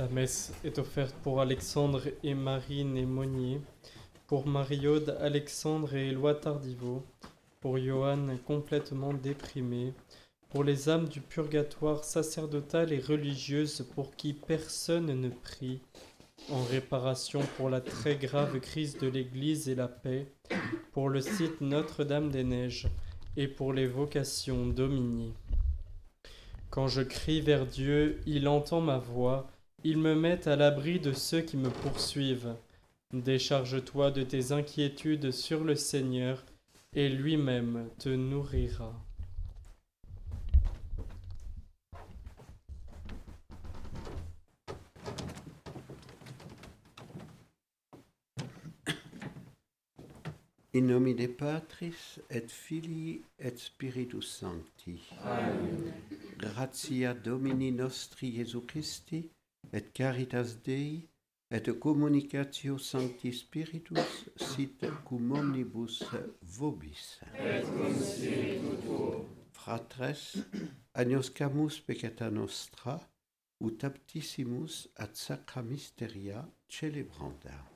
La 0.00 0.08
messe 0.08 0.54
est 0.64 0.78
offerte 0.78 1.14
pour 1.22 1.42
Alexandre 1.42 2.04
et 2.22 2.32
Marine 2.32 2.96
et 2.96 3.04
Monnier, 3.04 3.60
pour 4.28 4.46
Marie-Aude, 4.46 5.14
Alexandre 5.20 5.94
et 5.94 6.08
Éloi 6.08 6.34
Tardiveau, 6.36 7.04
pour 7.60 7.76
Johan 7.76 8.28
complètement 8.46 9.12
déprimé, 9.12 9.92
pour 10.48 10.64
les 10.64 10.88
âmes 10.88 11.06
du 11.06 11.20
purgatoire 11.20 12.02
sacerdotales 12.02 12.94
et 12.94 12.98
religieuses 12.98 13.86
pour 13.94 14.16
qui 14.16 14.32
personne 14.32 15.20
ne 15.20 15.28
prie, 15.28 15.82
en 16.48 16.62
réparation 16.62 17.40
pour 17.58 17.68
la 17.68 17.82
très 17.82 18.16
grave 18.16 18.58
crise 18.58 18.96
de 18.96 19.06
l'Église 19.06 19.68
et 19.68 19.74
la 19.74 19.88
paix, 19.88 20.32
pour 20.92 21.10
le 21.10 21.20
site 21.20 21.60
Notre-Dame-des-Neiges 21.60 22.88
et 23.36 23.48
pour 23.48 23.74
les 23.74 23.86
vocations 23.86 24.66
Domini. 24.66 25.34
Quand 26.70 26.88
je 26.88 27.02
crie 27.02 27.42
vers 27.42 27.66
Dieu, 27.66 28.22
il 28.24 28.48
entend 28.48 28.80
ma 28.80 28.96
voix, 28.96 29.50
il 29.84 29.98
me 29.98 30.14
met 30.14 30.46
à 30.46 30.56
l'abri 30.56 31.00
de 31.00 31.12
ceux 31.12 31.40
qui 31.40 31.56
me 31.56 31.70
poursuivent. 31.70 32.54
Décharge-toi 33.12 34.10
de 34.10 34.22
tes 34.22 34.52
inquiétudes 34.52 35.30
sur 35.30 35.64
le 35.64 35.74
Seigneur, 35.74 36.44
et 36.94 37.08
lui-même 37.08 37.88
te 37.98 38.08
nourrira. 38.08 38.94
In 50.72 50.82
nomine 50.82 51.26
Patris 51.26 52.20
et 52.30 52.46
Filii 52.46 53.22
et 53.40 53.56
Spiritus 53.56 54.28
Sancti. 54.28 55.00
Amen. 55.24 55.92
Gratia 56.38 57.12
Domini 57.12 57.72
nostri 57.72 58.36
Jesu 58.36 58.60
Christi 58.60 59.28
et 59.72 59.92
caritas 59.92 60.56
Dei 60.64 61.08
et 61.50 61.78
communicatio 61.78 62.78
Sancti 62.78 63.32
Spiritus 63.32 64.30
sit 64.36 64.86
cum 65.04 65.32
omnibus 65.32 66.04
vobis. 66.42 67.20
Fratres, 69.52 70.38
agnoscamus 70.94 71.80
peccata 71.80 72.30
nostra, 72.30 73.00
ut 73.60 73.84
aptissimus 73.84 74.88
ad 74.96 75.14
sacra 75.14 75.62
mysteria 75.62 76.48
celebranda. 76.68 77.66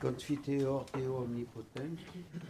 Confiteor 0.00 0.86
Deo 0.94 1.16
omnipotens, 1.24 2.00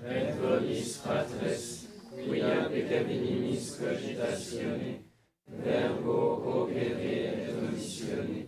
Et 0.07 0.33
vobis 0.39 0.99
patres, 1.03 1.89
quia 2.15 2.69
peccabilis 2.71 3.77
cogitatione, 3.81 5.10
verbo 5.51 6.17
opere 6.63 7.15
et 7.45 7.57
omissione, 7.59 8.47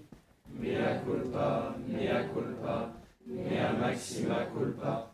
mea 0.58 1.00
culpa, 1.04 1.76
mea 1.86 2.28
culpa, 2.32 2.94
mea 3.26 3.72
maxima 3.72 4.46
culpa, 4.54 5.10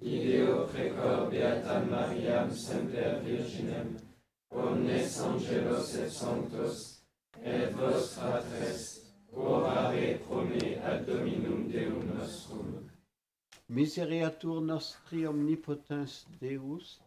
ideo 0.00 0.66
precor 0.66 1.30
beatam 1.30 1.90
Mariam 1.90 2.50
semper 2.50 3.20
Virginem, 3.24 3.96
omnes 4.50 5.20
angelos 5.20 5.94
et 5.94 6.10
sanctos, 6.10 7.02
et 7.42 7.74
vos 7.74 8.14
fratres, 8.14 8.82
orare 9.32 10.18
pro 10.26 10.42
me 10.44 10.76
ad 10.84 11.06
Dominum 11.06 11.68
Deum 11.68 12.04
nostrum. 12.14 12.88
Misereatur 13.68 14.60
nostri 14.60 15.26
omnipotens 15.26 16.26
Deus, 16.40 17.00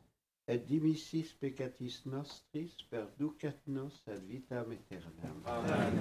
et 0.48 0.60
dimissis 0.68 1.34
peccatis 1.40 2.02
nostris 2.06 2.76
perducat 2.90 3.58
nos 3.68 4.02
ad 4.08 4.22
vitam 4.30 4.72
aeternam. 4.72 5.42
Amen. 5.46 6.00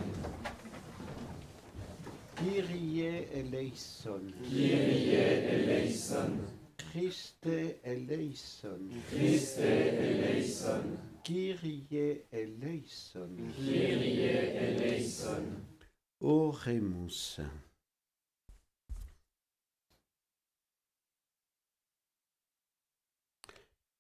Kyrie 2.36 3.28
eleison, 3.32 4.32
Kyrie 4.42 5.14
eleison, 5.54 6.38
Christe 6.76 7.78
eleison, 7.84 8.90
Christe 9.08 9.60
eleison, 9.60 10.98
Kyrie 11.22 12.20
eleison. 12.32 13.36
Kyrie 13.56 14.28
eleison. 14.58 15.46
Oremus. 16.20 17.40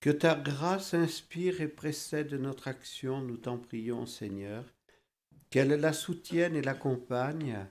Que 0.04 0.10
ta 0.10 0.34
grâce 0.34 0.92
inspire 0.92 1.62
et 1.62 1.66
précède 1.66 2.34
notre 2.34 2.68
action, 2.68 3.22
nous 3.22 3.38
t'en 3.38 3.56
prions, 3.56 4.04
Seigneur, 4.04 4.62
qu'elle 5.48 5.70
la 5.70 5.94
soutienne 5.94 6.56
et 6.56 6.60
l'accompagne, 6.60 7.66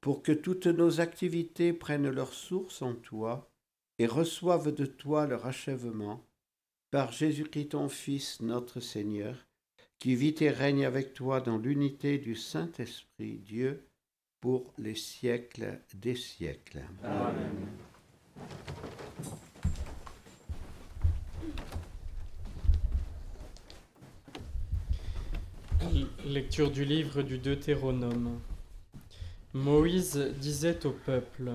pour 0.00 0.22
que 0.22 0.30
toutes 0.30 0.68
nos 0.68 1.00
activités 1.00 1.72
prennent 1.72 2.08
leur 2.08 2.32
source 2.32 2.82
en 2.82 2.94
toi 2.94 3.50
et 3.98 4.06
reçoivent 4.06 4.72
de 4.72 4.86
toi 4.86 5.26
leur 5.26 5.44
achèvement, 5.44 6.24
par 6.92 7.10
Jésus-Christ 7.10 7.70
ton 7.70 7.88
Fils, 7.88 8.40
notre 8.40 8.78
Seigneur, 8.78 9.34
qui 9.98 10.14
vit 10.14 10.36
et 10.38 10.50
règne 10.50 10.86
avec 10.86 11.14
toi 11.14 11.40
dans 11.40 11.58
l'unité 11.58 12.18
du 12.18 12.36
Saint-Esprit, 12.36 13.38
Dieu, 13.38 13.88
pour 14.40 14.72
les 14.78 14.94
siècles 14.94 15.80
des 15.94 16.14
siècles. 16.14 16.84
Amen. 17.02 17.66
Lecture 26.24 26.70
du 26.70 26.84
livre 26.84 27.22
du 27.22 27.38
Deutéronome. 27.38 28.40
Moïse 29.52 30.16
disait 30.40 30.86
au 30.86 30.92
peuple, 30.92 31.52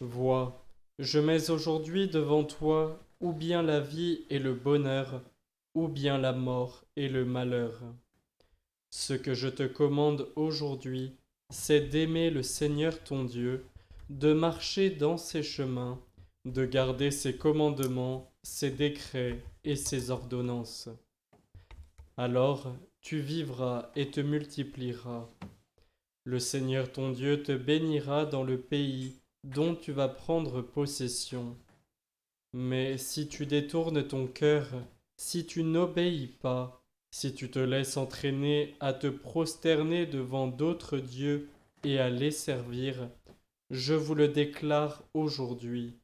Vois, 0.00 0.64
je 0.98 1.18
mets 1.18 1.50
aujourd'hui 1.50 2.08
devant 2.08 2.44
toi 2.44 3.00
ou 3.20 3.32
bien 3.32 3.62
la 3.62 3.80
vie 3.80 4.24
et 4.30 4.38
le 4.38 4.54
bonheur, 4.54 5.22
ou 5.74 5.88
bien 5.88 6.18
la 6.18 6.32
mort 6.32 6.84
et 6.96 7.08
le 7.08 7.24
malheur. 7.24 7.82
Ce 8.90 9.14
que 9.14 9.34
je 9.34 9.48
te 9.48 9.64
commande 9.64 10.28
aujourd'hui, 10.36 11.16
c'est 11.50 11.88
d'aimer 11.88 12.30
le 12.30 12.42
Seigneur 12.42 13.02
ton 13.02 13.24
Dieu, 13.24 13.66
de 14.10 14.32
marcher 14.32 14.90
dans 14.90 15.16
ses 15.16 15.42
chemins, 15.42 16.00
de 16.44 16.64
garder 16.64 17.10
ses 17.10 17.36
commandements, 17.36 18.32
ses 18.42 18.70
décrets 18.70 19.42
et 19.64 19.76
ses 19.76 20.10
ordonnances. 20.10 20.88
Alors 22.16 22.74
tu 23.04 23.20
vivras 23.20 23.90
et 23.96 24.10
te 24.10 24.20
multiplieras. 24.20 25.28
Le 26.24 26.38
Seigneur 26.38 26.90
ton 26.90 27.10
Dieu 27.10 27.42
te 27.42 27.52
bénira 27.52 28.24
dans 28.24 28.42
le 28.42 28.58
pays 28.58 29.20
dont 29.44 29.74
tu 29.74 29.92
vas 29.92 30.08
prendre 30.08 30.62
possession. 30.62 31.54
Mais 32.54 32.96
si 32.96 33.28
tu 33.28 33.44
détournes 33.44 34.08
ton 34.08 34.26
cœur, 34.26 34.70
si 35.18 35.44
tu 35.44 35.64
n'obéis 35.64 36.28
pas, 36.28 36.82
si 37.10 37.34
tu 37.34 37.50
te 37.50 37.58
laisses 37.58 37.98
entraîner 37.98 38.74
à 38.80 38.94
te 38.94 39.08
prosterner 39.08 40.06
devant 40.06 40.46
d'autres 40.46 40.96
dieux 40.96 41.50
et 41.84 41.98
à 41.98 42.08
les 42.08 42.30
servir, 42.30 43.10
je 43.68 43.92
vous 43.92 44.14
le 44.14 44.28
déclare 44.28 45.02
aujourd'hui. 45.12 45.98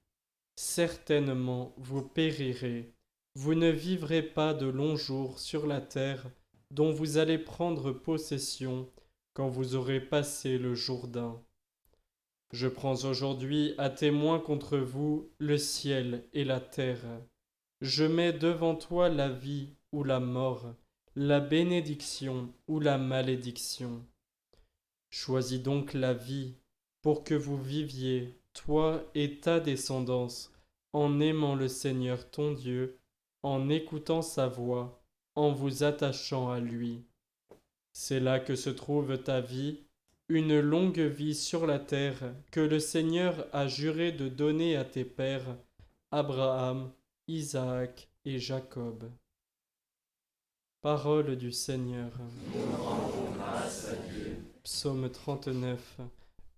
Certainement 0.56 1.74
vous 1.78 2.02
périrez, 2.02 2.92
vous 3.36 3.54
ne 3.54 3.70
vivrez 3.70 4.22
pas 4.22 4.52
de 4.52 4.66
longs 4.66 4.96
jours 4.96 5.38
sur 5.38 5.66
la 5.66 5.80
terre 5.80 6.26
dont 6.70 6.92
vous 6.92 7.18
allez 7.18 7.38
prendre 7.38 7.92
possession 7.92 8.88
quand 9.34 9.48
vous 9.48 9.74
aurez 9.74 10.00
passé 10.00 10.58
le 10.58 10.74
Jourdain. 10.74 11.42
Je 12.52 12.66
prends 12.66 13.04
aujourd'hui 13.04 13.74
à 13.78 13.90
témoin 13.90 14.40
contre 14.40 14.78
vous 14.78 15.30
le 15.38 15.56
ciel 15.56 16.24
et 16.32 16.44
la 16.44 16.60
terre. 16.60 17.04
Je 17.80 18.04
mets 18.04 18.32
devant 18.32 18.74
toi 18.74 19.08
la 19.08 19.28
vie 19.28 19.74
ou 19.92 20.02
la 20.04 20.20
mort, 20.20 20.74
la 21.14 21.40
bénédiction 21.40 22.52
ou 22.66 22.80
la 22.80 22.98
malédiction. 22.98 24.04
Choisis 25.10 25.62
donc 25.62 25.94
la 25.94 26.12
vie 26.12 26.56
pour 27.02 27.24
que 27.24 27.34
vous 27.34 27.60
viviez, 27.60 28.40
toi 28.52 29.02
et 29.14 29.38
ta 29.38 29.60
descendance, 29.60 30.52
en 30.92 31.20
aimant 31.20 31.54
le 31.54 31.68
Seigneur 31.68 32.30
ton 32.30 32.52
Dieu, 32.52 32.98
en 33.42 33.68
écoutant 33.70 34.22
sa 34.22 34.48
voix, 34.48 34.99
en 35.40 35.52
vous 35.52 35.84
attachant 35.84 36.50
à 36.50 36.60
lui. 36.60 37.02
C'est 37.92 38.20
là 38.20 38.38
que 38.38 38.54
se 38.54 38.68
trouve 38.68 39.16
ta 39.18 39.40
vie, 39.40 39.78
une 40.28 40.60
longue 40.60 41.00
vie 41.00 41.34
sur 41.34 41.66
la 41.66 41.78
terre 41.78 42.34
que 42.50 42.60
le 42.60 42.78
Seigneur 42.78 43.46
a 43.52 43.66
juré 43.66 44.12
de 44.12 44.28
donner 44.28 44.76
à 44.76 44.84
tes 44.84 45.04
pères, 45.04 45.56
Abraham, 46.10 46.92
Isaac 47.26 48.08
et 48.26 48.38
Jacob. 48.38 49.10
Parole 50.82 51.36
du 51.36 51.52
Seigneur. 51.52 52.10
Psaume 54.62 55.10
39. 55.10 56.00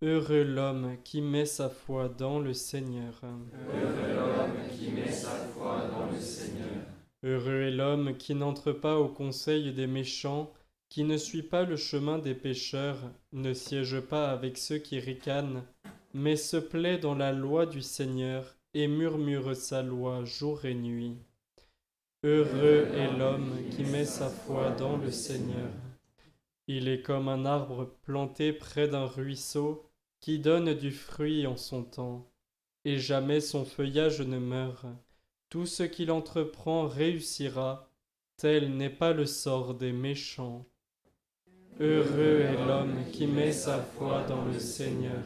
Heureux 0.03 0.43
l'homme 0.43 0.97
qui 1.05 1.21
met 1.21 1.47
sa 1.47 1.69
foi 1.69 2.09
dans 2.09 2.41
le 2.41 2.53
Seigneur. 2.53 3.21
Heureux 3.23 4.15
l'homme 4.17 4.77
qui 4.77 4.91
met 4.91 5.13
sa 5.13 5.31
foi 5.31 5.31
dans 5.31 5.41
le 5.41 5.51
Seigneur. 5.51 5.62
Heureux 7.25 7.63
est 7.63 7.71
l'homme 7.71 8.17
qui 8.17 8.35
n'entre 8.35 8.73
pas 8.73 8.99
au 8.99 9.09
conseil 9.09 9.73
des 9.73 9.87
méchants, 9.87 10.53
qui 10.89 11.05
ne 11.05 11.17
suit 11.17 11.43
pas 11.43 11.65
le 11.65 11.77
chemin 11.77 12.19
des 12.19 12.35
pécheurs, 12.35 12.99
ne 13.33 13.55
siège 13.55 14.01
pas 14.01 14.31
avec 14.31 14.59
ceux 14.59 14.79
qui 14.79 14.99
ricanent, 14.99 15.63
mais 16.15 16.37
se 16.37 16.57
plaît 16.57 16.99
dans 16.99 17.15
la 17.15 17.33
loi 17.33 17.65
du 17.67 17.81
Seigneur 17.81 18.57
et 18.75 18.89
murmure 18.89 19.55
sa 19.55 19.83
loi 19.83 20.25
jour 20.25 20.65
et 20.65 20.75
nuit. 20.75 21.17
Heureux 22.25 22.89
est 22.95 23.17
l'homme 23.17 23.57
qui 23.71 23.85
met 23.85 24.05
sa 24.05 24.29
foi 24.29 24.71
dans 24.71 24.97
le 24.97 25.11
Seigneur. 25.11 25.71
Il 26.67 26.89
est 26.89 27.03
comme 27.03 27.29
un 27.29 27.45
arbre 27.45 27.97
planté 28.03 28.53
près 28.53 28.89
d'un 28.89 29.07
ruisseau 29.07 29.89
qui 30.21 30.39
donne 30.39 30.75
du 30.75 30.93
fruit 30.93 31.47
en 31.47 31.57
son 31.57 31.83
temps, 31.83 32.31
et 32.85 32.99
jamais 32.99 33.41
son 33.41 33.65
feuillage 33.65 34.21
ne 34.21 34.39
meurt. 34.39 34.87
Tout 35.53 35.67
ce 35.67 35.83
qu'il 35.83 36.11
entreprend 36.11 36.87
réussira, 36.89 37.87
tel 38.39 38.75
n'est 38.75 38.89
pas 38.89 39.13
le 39.13 39.27
sort 39.27 39.75
des 39.75 39.93
méchants. 39.93 40.65
Heureux 41.79 42.41
est 42.41 42.67
l'homme 42.67 42.97
qui 43.13 43.27
met 43.27 43.53
sa 43.53 43.83
foi 43.83 44.23
dans 44.27 44.47
le 44.47 44.59
Seigneur. 44.59 45.23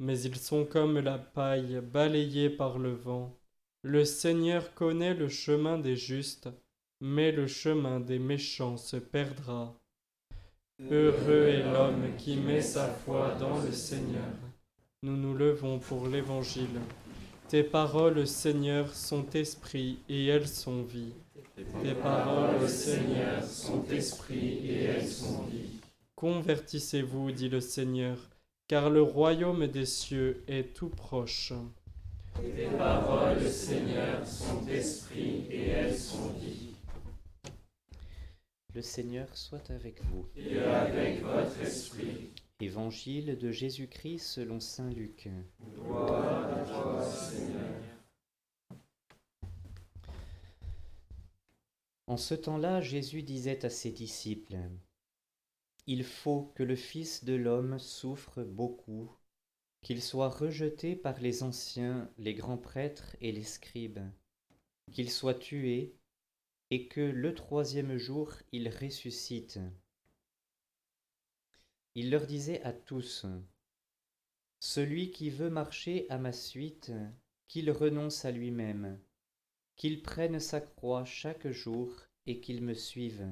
Mais 0.00 0.20
ils 0.20 0.34
sont 0.34 0.64
comme 0.64 0.98
la 0.98 1.18
paille 1.18 1.80
balayée 1.80 2.50
par 2.50 2.80
le 2.80 2.90
vent. 2.90 3.38
Le 3.82 4.04
Seigneur 4.04 4.74
connaît 4.74 5.14
le 5.14 5.28
chemin 5.28 5.78
des 5.78 5.94
justes, 5.94 6.48
mais 7.00 7.30
le 7.30 7.46
chemin 7.46 8.00
des 8.00 8.18
méchants 8.18 8.76
se 8.76 8.96
perdra. 8.96 9.78
Heureux 10.90 11.46
est 11.46 11.72
l'homme 11.72 12.16
qui 12.18 12.36
met 12.36 12.62
sa 12.62 12.88
foi 12.88 13.36
dans 13.38 13.60
le 13.62 13.70
Seigneur. 13.70 14.34
Nous 15.04 15.16
nous 15.16 15.34
levons 15.34 15.78
pour 15.78 16.08
l'Évangile. 16.08 16.80
Tes 17.48 17.62
paroles, 17.62 18.26
Seigneur, 18.26 18.92
sont 18.92 19.24
esprit 19.30 20.00
et 20.08 20.26
elles 20.26 20.48
sont 20.48 20.82
vie. 20.82 21.12
Tes 21.54 21.94
paroles, 21.94 22.68
Seigneur, 22.68 23.44
sont 23.44 23.84
esprit 23.88 24.66
et 24.66 24.82
elles 24.82 25.06
sont 25.06 25.44
vie. 25.44 25.78
Convertissez-vous, 26.16 27.30
dit 27.30 27.48
le 27.48 27.60
Seigneur, 27.60 28.18
car 28.66 28.90
le 28.90 29.00
royaume 29.00 29.68
des 29.68 29.86
cieux 29.86 30.42
est 30.48 30.74
tout 30.74 30.88
proche. 30.88 31.52
Tes 32.34 32.66
paroles, 32.76 33.48
Seigneur, 33.48 34.26
sont 34.26 34.66
esprit 34.66 35.46
et 35.48 35.68
elles 35.68 35.96
sont 35.96 36.30
vie. 36.40 36.74
Le 38.74 38.82
Seigneur 38.82 39.28
soit 39.34 39.70
avec 39.70 40.02
vous. 40.06 40.26
Et 40.36 40.58
avec 40.58 41.22
votre 41.22 41.60
esprit. 41.62 42.30
Évangile 42.58 43.36
de 43.36 43.50
Jésus-Christ 43.50 44.18
selon 44.18 44.60
Saint 44.60 44.88
Luc. 44.88 45.28
En 52.06 52.16
ce 52.16 52.34
temps-là, 52.34 52.80
Jésus 52.80 53.22
disait 53.22 53.66
à 53.66 53.68
ses 53.68 53.90
disciples, 53.90 54.56
Il 55.86 56.02
faut 56.02 56.50
que 56.54 56.62
le 56.62 56.76
Fils 56.76 57.24
de 57.24 57.34
l'homme 57.34 57.78
souffre 57.78 58.42
beaucoup, 58.42 59.12
qu'il 59.82 60.02
soit 60.02 60.30
rejeté 60.30 60.96
par 60.96 61.20
les 61.20 61.42
anciens, 61.42 62.10
les 62.16 62.32
grands 62.32 62.56
prêtres 62.56 63.16
et 63.20 63.32
les 63.32 63.44
scribes, 63.44 64.00
qu'il 64.92 65.10
soit 65.10 65.34
tué, 65.34 65.94
et 66.70 66.88
que 66.88 67.02
le 67.02 67.34
troisième 67.34 67.98
jour 67.98 68.32
il 68.50 68.70
ressuscite. 68.70 69.60
Il 71.98 72.10
leur 72.10 72.26
disait 72.26 72.60
à 72.60 72.74
tous, 72.74 73.24
Celui 74.60 75.12
qui 75.12 75.30
veut 75.30 75.48
marcher 75.48 76.04
à 76.10 76.18
ma 76.18 76.30
suite, 76.30 76.92
qu'il 77.48 77.70
renonce 77.70 78.26
à 78.26 78.32
lui-même, 78.32 79.00
qu'il 79.76 80.02
prenne 80.02 80.38
sa 80.38 80.60
croix 80.60 81.06
chaque 81.06 81.48
jour 81.48 81.90
et 82.26 82.42
qu'il 82.42 82.62
me 82.62 82.74
suive. 82.74 83.26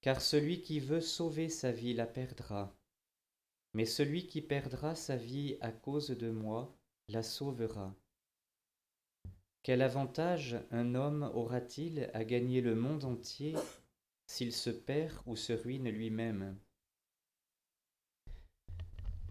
Car 0.00 0.22
celui 0.22 0.62
qui 0.62 0.80
veut 0.80 1.02
sauver 1.02 1.50
sa 1.50 1.70
vie 1.70 1.92
la 1.92 2.06
perdra, 2.06 2.74
mais 3.74 3.84
celui 3.84 4.26
qui 4.26 4.40
perdra 4.40 4.94
sa 4.94 5.16
vie 5.16 5.58
à 5.60 5.70
cause 5.70 6.08
de 6.08 6.30
moi 6.30 6.74
la 7.08 7.22
sauvera. 7.22 7.94
Quel 9.62 9.82
avantage 9.82 10.56
un 10.70 10.94
homme 10.94 11.30
aura-t-il 11.34 12.10
à 12.14 12.24
gagner 12.24 12.62
le 12.62 12.74
monde 12.74 13.04
entier 13.04 13.54
s'il 14.26 14.54
se 14.54 14.70
perd 14.70 15.20
ou 15.26 15.36
se 15.36 15.52
ruine 15.52 15.90
lui-même? 15.90 16.58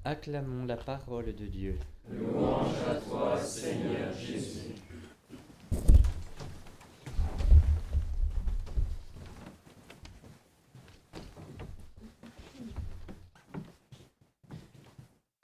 Acclamons 0.06 0.66
la 0.66 0.76
parole 0.76 1.34
de 1.34 1.46
Dieu. 1.46 1.80
Louange 2.12 2.76
à 2.90 2.96
toi, 2.96 3.38
Seigneur 3.38 4.12
Jésus. 4.12 4.76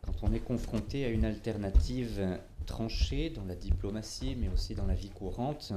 Quand 0.02 0.24
on 0.24 0.34
est 0.34 0.42
confronté 0.42 1.06
à 1.06 1.08
une 1.08 1.24
alternative 1.24 2.42
tranchée 2.66 3.30
dans 3.30 3.46
la 3.46 3.56
diplomatie, 3.56 4.36
mais 4.36 4.50
aussi 4.50 4.76
dans 4.76 4.88
la 4.88 4.94
vie 4.94 5.10
courante, 5.10 5.72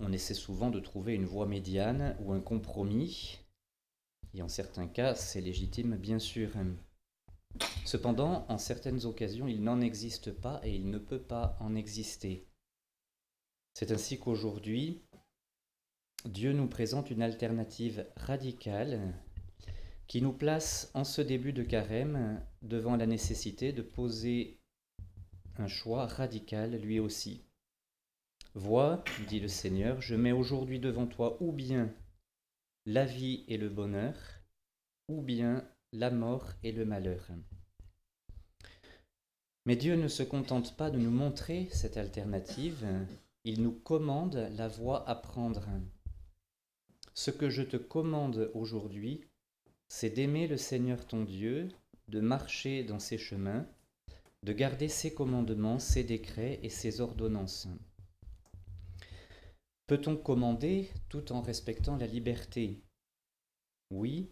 on 0.00 0.12
essaie 0.12 0.34
souvent 0.34 0.70
de 0.70 0.78
trouver 0.78 1.16
une 1.16 1.24
voie 1.24 1.46
médiane 1.46 2.14
ou 2.20 2.32
un 2.32 2.40
compromis. 2.40 3.40
Et 4.32 4.42
en 4.42 4.48
certains 4.48 4.86
cas, 4.86 5.16
c'est 5.16 5.40
légitime, 5.40 5.96
bien 5.96 6.20
sûr. 6.20 6.50
Cependant, 7.84 8.46
en 8.48 8.58
certaines 8.58 9.04
occasions, 9.04 9.48
il 9.48 9.62
n'en 9.62 9.80
existe 9.80 10.32
pas 10.32 10.60
et 10.62 10.74
il 10.74 10.90
ne 10.90 10.98
peut 10.98 11.22
pas 11.22 11.56
en 11.60 11.74
exister. 11.74 12.46
C'est 13.74 13.90
ainsi 13.90 14.18
qu'aujourd'hui, 14.18 15.02
Dieu 16.24 16.52
nous 16.52 16.68
présente 16.68 17.10
une 17.10 17.22
alternative 17.22 18.06
radicale 18.16 19.14
qui 20.06 20.22
nous 20.22 20.32
place 20.32 20.90
en 20.94 21.04
ce 21.04 21.22
début 21.22 21.52
de 21.52 21.62
carême 21.62 22.44
devant 22.62 22.96
la 22.96 23.06
nécessité 23.06 23.72
de 23.72 23.82
poser 23.82 24.60
un 25.56 25.68
choix 25.68 26.06
radical 26.06 26.76
lui 26.80 27.00
aussi. 27.00 27.44
Vois, 28.54 29.04
dit 29.28 29.40
le 29.40 29.48
Seigneur, 29.48 30.00
je 30.00 30.16
mets 30.16 30.32
aujourd'hui 30.32 30.80
devant 30.80 31.06
toi 31.06 31.36
ou 31.40 31.52
bien 31.52 31.94
la 32.86 33.04
vie 33.04 33.44
et 33.46 33.56
le 33.56 33.68
bonheur, 33.68 34.16
ou 35.08 35.22
bien 35.22 35.68
la 35.92 36.10
mort 36.10 36.52
et 36.62 36.72
le 36.72 36.84
malheur. 36.84 37.26
Mais 39.66 39.76
Dieu 39.76 39.96
ne 39.96 40.08
se 40.08 40.22
contente 40.22 40.76
pas 40.76 40.90
de 40.90 40.98
nous 40.98 41.10
montrer 41.10 41.68
cette 41.72 41.96
alternative, 41.96 42.86
il 43.44 43.62
nous 43.62 43.72
commande 43.72 44.48
la 44.56 44.68
voie 44.68 45.08
à 45.08 45.14
prendre. 45.14 45.66
Ce 47.14 47.30
que 47.30 47.50
je 47.50 47.62
te 47.62 47.76
commande 47.76 48.50
aujourd'hui, 48.54 49.24
c'est 49.88 50.10
d'aimer 50.10 50.46
le 50.46 50.56
Seigneur 50.56 51.06
ton 51.06 51.24
Dieu, 51.24 51.68
de 52.08 52.20
marcher 52.20 52.84
dans 52.84 52.98
ses 52.98 53.18
chemins, 53.18 53.66
de 54.42 54.52
garder 54.52 54.88
ses 54.88 55.12
commandements, 55.12 55.78
ses 55.78 56.04
décrets 56.04 56.60
et 56.62 56.70
ses 56.70 57.00
ordonnances. 57.00 57.68
Peut-on 59.86 60.16
commander 60.16 60.88
tout 61.08 61.32
en 61.32 61.42
respectant 61.42 61.96
la 61.96 62.06
liberté? 62.06 62.80
Oui, 63.90 64.30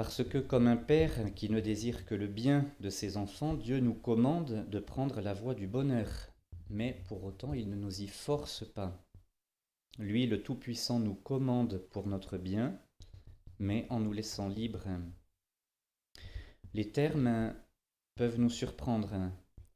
parce 0.00 0.24
que 0.24 0.38
comme 0.38 0.66
un 0.66 0.78
père 0.78 1.34
qui 1.34 1.50
ne 1.50 1.60
désire 1.60 2.06
que 2.06 2.14
le 2.14 2.26
bien 2.26 2.64
de 2.80 2.88
ses 2.88 3.18
enfants, 3.18 3.52
Dieu 3.52 3.80
nous 3.80 3.92
commande 3.92 4.66
de 4.70 4.78
prendre 4.78 5.20
la 5.20 5.34
voie 5.34 5.54
du 5.54 5.66
bonheur, 5.66 6.08
mais 6.70 7.04
pour 7.06 7.22
autant 7.22 7.52
il 7.52 7.68
ne 7.68 7.76
nous 7.76 8.00
y 8.00 8.06
force 8.06 8.64
pas. 8.64 8.98
Lui, 9.98 10.26
le 10.26 10.42
Tout-Puissant, 10.42 11.00
nous 11.00 11.16
commande 11.16 11.76
pour 11.90 12.06
notre 12.06 12.38
bien, 12.38 12.80
mais 13.58 13.86
en 13.90 14.00
nous 14.00 14.14
laissant 14.14 14.48
libres. 14.48 14.88
Les 16.72 16.90
termes 16.90 17.54
peuvent 18.14 18.40
nous 18.40 18.48
surprendre. 18.48 19.30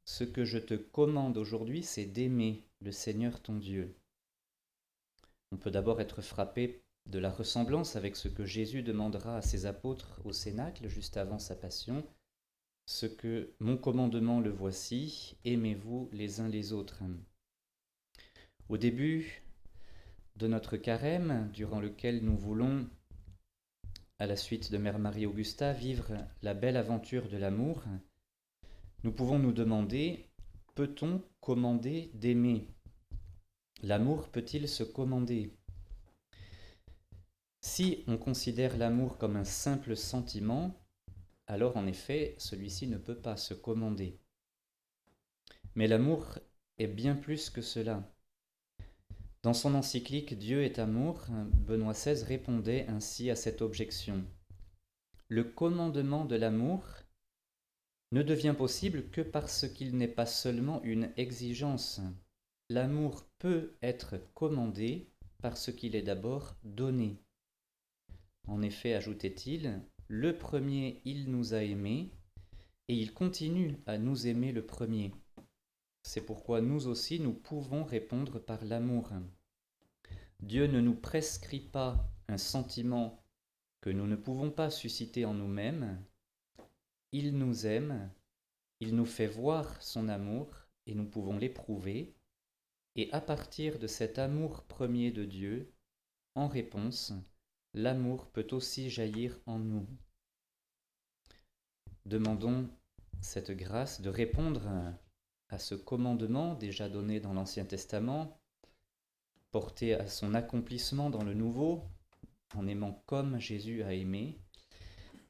Ce 0.05 0.23
que 0.23 0.43
je 0.43 0.57
te 0.57 0.73
commande 0.73 1.37
aujourd'hui, 1.37 1.83
c'est 1.83 2.05
d'aimer 2.05 2.67
le 2.81 2.91
Seigneur 2.91 3.43
ton 3.43 3.57
Dieu. 3.57 3.95
On 5.51 5.57
peut 5.57 5.69
d'abord 5.69 6.01
être 6.01 6.23
frappé 6.23 6.83
de 7.05 7.19
la 7.19 7.29
ressemblance 7.29 7.95
avec 7.95 8.15
ce 8.15 8.27
que 8.27 8.45
Jésus 8.45 8.83
demandera 8.83 9.37
à 9.37 9.41
ses 9.41 9.65
apôtres 9.65 10.21
au 10.25 10.31
Cénacle 10.31 10.87
juste 10.87 11.17
avant 11.17 11.39
sa 11.39 11.55
passion. 11.55 12.03
Ce 12.87 13.05
que 13.05 13.53
mon 13.59 13.77
commandement 13.77 14.39
le 14.39 14.51
voici, 14.51 15.37
aimez-vous 15.45 16.09
les 16.11 16.39
uns 16.39 16.47
les 16.47 16.73
autres. 16.73 17.03
Au 18.69 18.77
début 18.77 19.43
de 20.35 20.47
notre 20.47 20.77
carême, 20.77 21.49
durant 21.53 21.79
lequel 21.79 22.23
nous 22.23 22.37
voulons, 22.37 22.87
à 24.19 24.27
la 24.27 24.35
suite 24.35 24.71
de 24.71 24.77
Mère 24.77 24.99
Marie-Augusta, 24.99 25.73
vivre 25.73 26.13
la 26.41 26.53
belle 26.53 26.77
aventure 26.77 27.29
de 27.29 27.37
l'amour, 27.37 27.83
nous 29.03 29.11
pouvons 29.11 29.39
nous 29.39 29.53
demander, 29.53 30.25
peut-on 30.73 31.21
commander 31.39 32.11
d'aimer? 32.15 32.67
L'amour 33.83 34.29
peut-il 34.29 34.67
se 34.67 34.83
commander? 34.83 35.53
Si 37.67 38.03
on 38.05 38.17
considère 38.17 38.77
l'amour 38.77 39.17
comme 39.17 39.35
un 39.35 39.43
simple 39.43 39.97
sentiment, 39.97 40.79
alors 41.47 41.75
en 41.75 41.87
effet, 41.87 42.35
celui-ci 42.37 42.85
ne 42.87 42.99
peut 42.99 43.17
pas 43.17 43.37
se 43.37 43.55
commander. 43.55 44.19
Mais 45.73 45.87
l'amour 45.87 46.37
est 46.77 46.87
bien 46.87 47.15
plus 47.15 47.49
que 47.49 47.63
cela. 47.63 48.07
Dans 49.41 49.55
son 49.55 49.73
encyclique 49.73 50.37
Dieu 50.37 50.63
est 50.63 50.77
amour, 50.77 51.25
Benoît 51.65 51.93
XVI 51.93 52.23
répondait 52.23 52.85
ainsi 52.87 53.31
à 53.31 53.35
cette 53.35 53.63
objection. 53.63 54.23
Le 55.27 55.43
commandement 55.43 56.23
de 56.23 56.35
l'amour 56.35 56.85
ne 58.11 58.21
devient 58.21 58.55
possible 58.55 59.09
que 59.09 59.21
parce 59.21 59.67
qu'il 59.67 59.97
n'est 59.97 60.07
pas 60.07 60.27
seulement 60.27 60.83
une 60.83 61.11
exigence. 61.17 61.99
L'amour 62.69 63.25
peut 63.39 63.75
être 63.81 64.17
commandé 64.35 65.09
parce 65.41 65.73
qu'il 65.73 65.95
est 65.95 66.03
d'abord 66.03 66.55
donné. 66.63 67.24
En 68.47 68.61
effet, 68.61 68.93
ajoutait-il, 68.93 69.81
le 70.07 70.37
premier, 70.37 71.01
il 71.05 71.31
nous 71.31 71.53
a 71.53 71.63
aimés, 71.63 72.11
et 72.87 72.95
il 72.95 73.13
continue 73.13 73.77
à 73.87 73.97
nous 73.97 74.27
aimer 74.27 74.51
le 74.51 74.65
premier. 74.65 75.11
C'est 76.03 76.25
pourquoi 76.25 76.61
nous 76.61 76.87
aussi 76.87 77.19
nous 77.19 77.33
pouvons 77.33 77.83
répondre 77.83 78.37
par 78.39 78.63
l'amour. 78.63 79.09
Dieu 80.39 80.67
ne 80.67 80.79
nous 80.79 80.93
prescrit 80.93 81.61
pas 81.61 82.07
un 82.27 82.37
sentiment 82.37 83.23
que 83.81 83.89
nous 83.89 84.05
ne 84.05 84.15
pouvons 84.15 84.51
pas 84.51 84.69
susciter 84.69 85.25
en 85.25 85.33
nous-mêmes. 85.33 85.99
Il 87.11 87.37
nous 87.37 87.65
aime, 87.65 88.11
il 88.79 88.95
nous 88.95 89.05
fait 89.05 89.27
voir 89.27 89.81
son 89.81 90.07
amour 90.07 90.49
et 90.85 90.93
nous 90.93 91.05
pouvons 91.05 91.37
l'éprouver. 91.37 92.15
Et 92.95 93.11
à 93.11 93.21
partir 93.21 93.79
de 93.79 93.87
cet 93.87 94.19
amour 94.19 94.63
premier 94.65 95.11
de 95.11 95.25
Dieu, 95.25 95.73
en 96.35 96.47
réponse, 96.47 97.13
l'amour 97.75 98.27
peut 98.31 98.47
aussi 98.51 98.89
jaillir 98.89 99.37
en 99.45 99.59
nous. 99.59 99.85
Demandons 102.05 102.69
cette 103.19 103.51
grâce 103.51 103.99
de 103.99 104.09
répondre 104.09 104.63
à 105.49 105.59
ce 105.59 105.75
commandement 105.75 106.55
déjà 106.55 106.87
donné 106.87 107.19
dans 107.19 107.33
l'Ancien 107.33 107.65
Testament, 107.65 108.39
porté 109.51 109.93
à 109.93 110.07
son 110.07 110.33
accomplissement 110.35 111.09
dans 111.09 111.23
le 111.23 111.33
Nouveau, 111.33 111.83
en 112.55 112.65
aimant 112.65 113.03
comme 113.05 113.39
Jésus 113.39 113.83
a 113.83 113.93
aimé, 113.93 114.39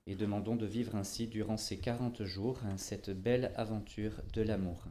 et 0.05 0.15
demandons 0.15 0.55
de 0.55 0.67
vivre 0.67 0.95
ainsi 0.95 1.27
durant 1.27 1.57
ces 1.57 1.79
quarante 1.79 2.23
jours 2.25 2.59
cette 2.77 3.09
belle 3.09 3.53
aventure 3.55 4.21
de 4.33 4.43
l'amour. 4.43 4.85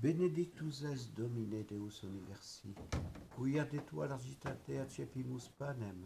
Benedictus 0.00 0.82
es 0.82 1.12
Domine 1.12 1.64
Deus 1.64 2.04
Universi, 2.04 2.72
quia 3.34 3.64
de 3.64 3.80
tua 3.80 4.06
largita 4.06 4.56
cepimus 4.88 5.48
panem, 5.58 6.04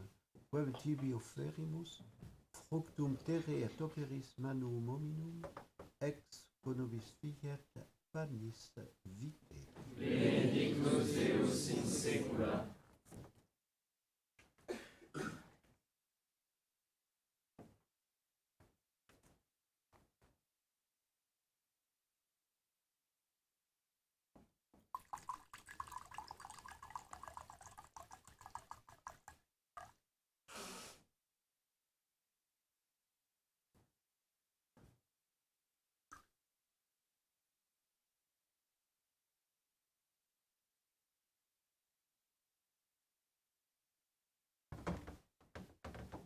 quem 0.51 0.73
tibi 0.73 1.13
offerimus, 1.13 2.03
fructum 2.71 3.15
terre 3.27 3.61
et 3.61 3.81
operis 3.83 4.35
manum 4.39 4.89
hominum, 4.89 5.43
ex 6.01 6.47
conobis 6.63 7.13
fiat 7.21 7.61
panis 8.11 8.73
vitae. 9.05 9.61
Benedictus 9.99 11.13
Deus 11.13 11.69
in 11.69 11.85
saecula 11.85 12.82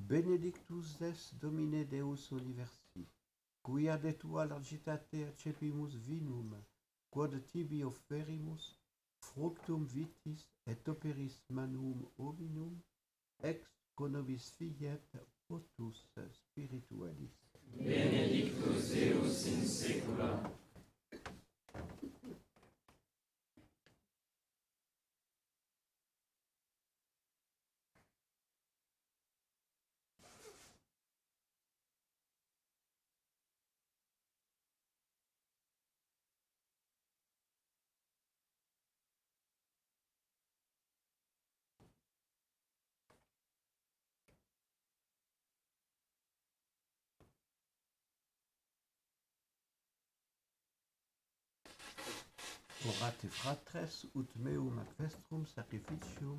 benedictus 0.08 1.00
es 1.00 1.34
Domine 1.40 1.84
Deus 1.84 2.30
universi, 2.30 3.06
quia 3.62 3.96
de 3.98 4.12
tua 4.12 4.44
largitate 4.46 5.32
cepimus 5.36 5.96
vinum, 6.06 6.52
quod 7.10 7.34
tibi 7.50 7.82
offerimus, 7.84 8.68
fructum 9.28 9.86
vitis 9.94 10.44
et 10.66 10.88
operis 10.88 11.40
manum 11.50 12.04
hominum, 12.18 12.76
ex 13.42 13.66
conobis 13.96 14.52
fiet 14.56 15.18
potus 15.48 16.04
spiritualis. 16.38 17.34
Benedictus 17.74 18.92
Deus 18.94 19.46
in 19.46 19.66
saecula. 19.66 20.30
Orate 52.86 53.28
fratres 53.28 53.94
ut 54.14 54.30
meum 54.44 54.78
ac 54.78 54.90
vestrum 54.98 55.44
sacrificium 55.52 56.38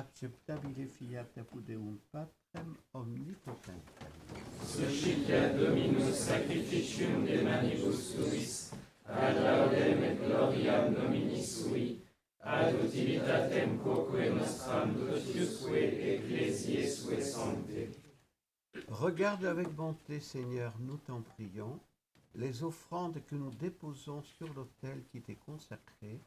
acceptabile 0.00 0.86
fiat 0.96 1.36
apud 1.42 1.66
Deum 1.66 1.98
Patrem 2.10 2.70
omnipotentem. 3.00 4.12
Suscitia 4.70 5.52
Dominus 5.58 6.22
sacrificium 6.28 7.26
de 7.26 7.42
manibus 7.42 8.00
tuis, 8.14 8.54
ad 9.04 9.36
laudem 9.44 10.02
et 10.08 10.24
gloriam 10.24 10.94
Domini 10.94 11.42
sui, 11.44 11.86
ad 12.40 12.80
utilitatem 12.84 13.78
quoque 13.82 14.30
nostram 14.30 14.96
dotiusque 14.96 15.84
ecclesiae 16.14 16.88
sue 16.88 17.20
sancte. 17.20 17.90
Regarde 18.88 19.44
avec 19.44 19.68
bonté, 19.68 20.18
Seigneur, 20.20 20.72
nous 20.80 20.96
t'en 20.96 21.20
prions, 21.20 21.78
les 22.34 22.62
offrandes 22.62 23.24
que 23.26 23.34
nous 23.34 23.50
déposons 23.50 24.22
sur 24.22 24.52
l'autel 24.54 25.04
qui 25.10 25.20
t'est 25.20 25.36
consacré, 25.36 26.20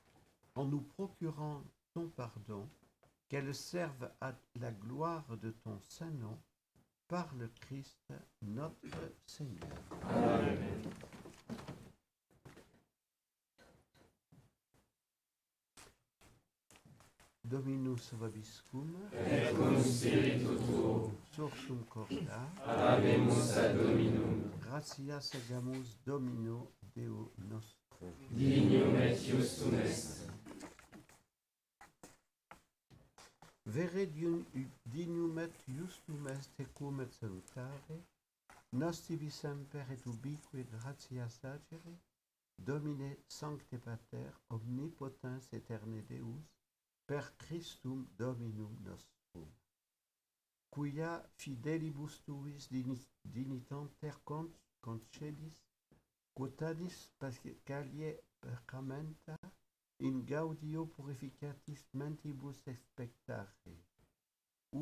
en 0.55 0.65
nous 0.65 0.81
procurant 0.81 1.63
ton 1.93 2.07
pardon, 2.09 2.67
qu'elles 3.27 3.55
servent 3.55 4.09
à 4.21 4.33
la 4.55 4.71
gloire 4.71 5.25
de 5.37 5.51
ton 5.51 5.79
saint 5.81 6.11
nom, 6.11 6.37
par 7.07 7.33
le 7.35 7.47
Christ 7.47 8.13
notre 8.41 8.75
Seigneur. 9.25 9.77
Amen. 10.03 11.16
Dominus 17.49 18.11
vobiscum, 18.13 18.89
Et 19.13 19.53
cum 19.55 19.81
spiritu 19.81 20.55
tuo, 20.65 21.11
sursum 21.31 21.79
corda, 21.89 22.39
habemus 22.65 23.51
ad 23.57 23.77
Dominum, 23.77 24.51
gratias 24.59 25.31
agamus 25.35 25.95
Domino 26.05 26.71
Deo 26.93 27.31
nostro. 27.49 28.11
dignum 28.31 28.95
et 28.97 29.15
justum 29.15 29.73
est. 29.79 30.27
Vere 33.65 34.05
diun- 34.07 34.45
dignum 34.85 35.39
et 35.39 35.51
justum 35.67 36.27
est 36.27 36.49
tecum 36.57 37.01
et 37.01 37.11
salutare, 37.13 37.97
nos 38.73 38.91
tibi 39.05 39.29
semper 39.31 39.85
et 39.91 40.05
ubique 40.05 40.65
gratias 40.71 41.39
agere, 41.43 41.95
Domine 42.59 43.15
sancte 43.27 43.77
Pater, 43.77 44.31
omnipotens 44.49 45.47
aeterne 45.53 46.01
Deus, 46.09 46.41
per 47.07 47.25
Christum 47.37 47.99
Dominum 48.19 48.73
nostrum, 48.83 49.47
quia 50.75 51.11
fidelibus 51.41 52.17
tuis 52.25 52.67
dinitam 53.35 53.85
tercont 54.01 54.57
concedis, 54.87 55.61
quotadis 56.37 56.97
pascalie 57.19 58.11
percamenta, 58.43 59.37
in 60.07 60.25
gaudio 60.31 60.85
purificatis 60.95 61.85
mentibus 61.93 62.59
expectare, 62.73 63.77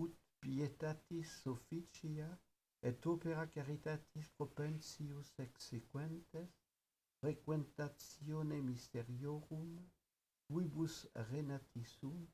ut 0.02 0.18
pietatis 0.42 1.30
sofficia 1.44 2.28
et 2.82 3.06
opera 3.14 3.46
caritatis 3.56 4.28
propensius 4.38 5.30
exequentes, 5.46 6.50
frequentatione 7.22 8.60
mysteriorum, 8.62 9.78
quibus 10.48 10.96
renatisum 11.30 12.28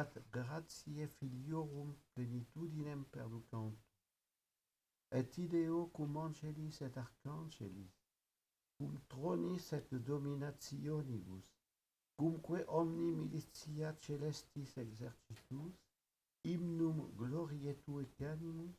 ad 0.00 0.12
gratiae 0.34 1.06
filiorum 1.18 1.90
plenitudinem 2.14 3.04
perducant. 3.14 3.76
Et 5.18 5.38
ideo 5.44 5.80
cum 5.94 6.16
angelis 6.16 6.80
et 6.86 6.96
arcangelis, 7.04 7.94
cum 8.76 8.92
tronis 9.08 9.72
et 9.78 9.88
dominationibus, 10.08 11.46
cumque 12.18 12.58
omni 12.80 13.10
militia 13.20 13.94
celestis 14.04 14.76
exercitus, 14.84 15.74
hymnum 16.44 16.98
gloriae 17.18 17.74
tue 17.84 18.04
canimus, 18.18 18.76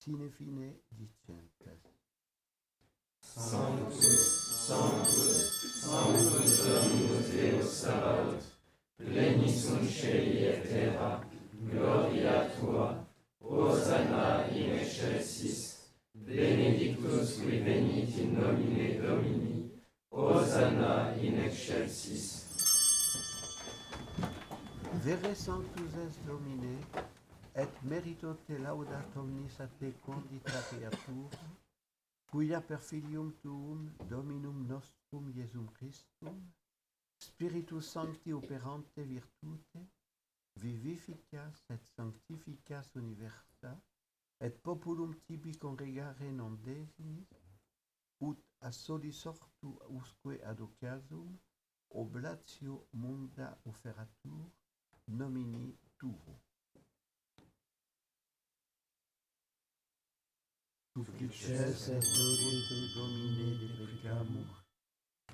sine 0.00 0.30
fine 0.30 0.68
dicentes. 0.98 1.84
Sanctus 3.20 4.57
Sanctus, 4.68 5.80
Sanctus 5.80 6.66
Dominus 6.66 7.28
Deus 7.32 7.70
Sabaoth, 7.72 8.44
plenis 8.98 9.64
celi 9.88 10.44
et 10.44 10.60
terra, 10.68 11.24
gloria 11.70 12.50
Tua, 12.50 13.02
Hosanna 13.40 14.44
in 14.52 14.76
excelsis, 14.76 15.88
benedictus 16.12 17.40
qui 17.40 17.60
venit 17.64 18.14
in 18.18 18.34
nomine 18.34 19.00
Domini, 19.00 19.70
Hosanna 20.12 21.14
in 21.16 21.38
excelsis. 21.46 22.44
Vere 25.02 25.34
sanctus 25.34 25.96
est 25.96 26.26
Domine, 26.26 26.76
et 27.56 27.72
merito 27.84 28.36
te 28.46 28.58
laudat 28.58 29.16
omnis 29.16 29.56
a 29.60 29.66
te 29.80 29.94
condita 30.04 30.60
creatura, 30.68 31.40
quia 32.30 32.60
per 32.60 32.80
filium 32.80 33.30
tuum, 33.40 33.90
Dominum 34.06 34.66
nostrum 34.66 35.30
Iesum 35.34 35.68
Christum, 35.72 36.52
Spiritus 37.18 37.88
Sancti 37.88 38.32
operante 38.32 39.02
virtute, 39.02 39.80
vivificas 40.60 41.64
et 41.70 41.82
sanctificas 41.94 42.92
universa, 42.94 43.72
et 44.40 44.60
populum 44.62 45.14
tibi 45.26 45.56
congregare 45.56 46.30
non 46.30 46.58
desinis, 46.62 47.28
ut 48.20 48.44
a 48.60 48.70
sortu 48.70 49.78
usque 49.88 50.38
ad 50.42 50.60
occasum, 50.60 51.38
oblatio 51.94 52.88
munda 52.90 53.58
offeratur, 53.64 54.44
nomini 55.06 55.78
tuo. 55.96 56.47
Suffices 61.04 61.90
et 61.90 62.00
nobis 62.18 62.94
Domine 62.96 63.56
de 63.60 63.68
precamur, 63.78 64.64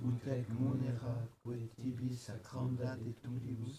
ut 0.04 0.26
ec 0.34 0.48
munera 0.58 1.14
quae 1.42 1.68
tibi 1.74 2.10
sacranda 2.14 2.94
de 2.96 3.12
tulibus, 3.22 3.78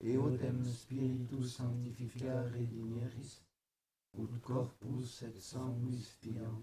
eodem 0.00 0.62
spiritus 0.64 1.56
sanctificare 1.56 2.62
dineris, 2.72 3.40
ut 4.20 4.38
corpus 4.40 5.22
et 5.26 5.36
sanguis 5.50 6.06
fiant, 6.20 6.62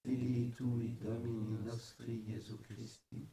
filii 0.00 0.50
tui 0.56 0.96
Domini 1.02 1.62
nostri 1.66 2.24
Iesu 2.26 2.56
Christi, 2.64 3.28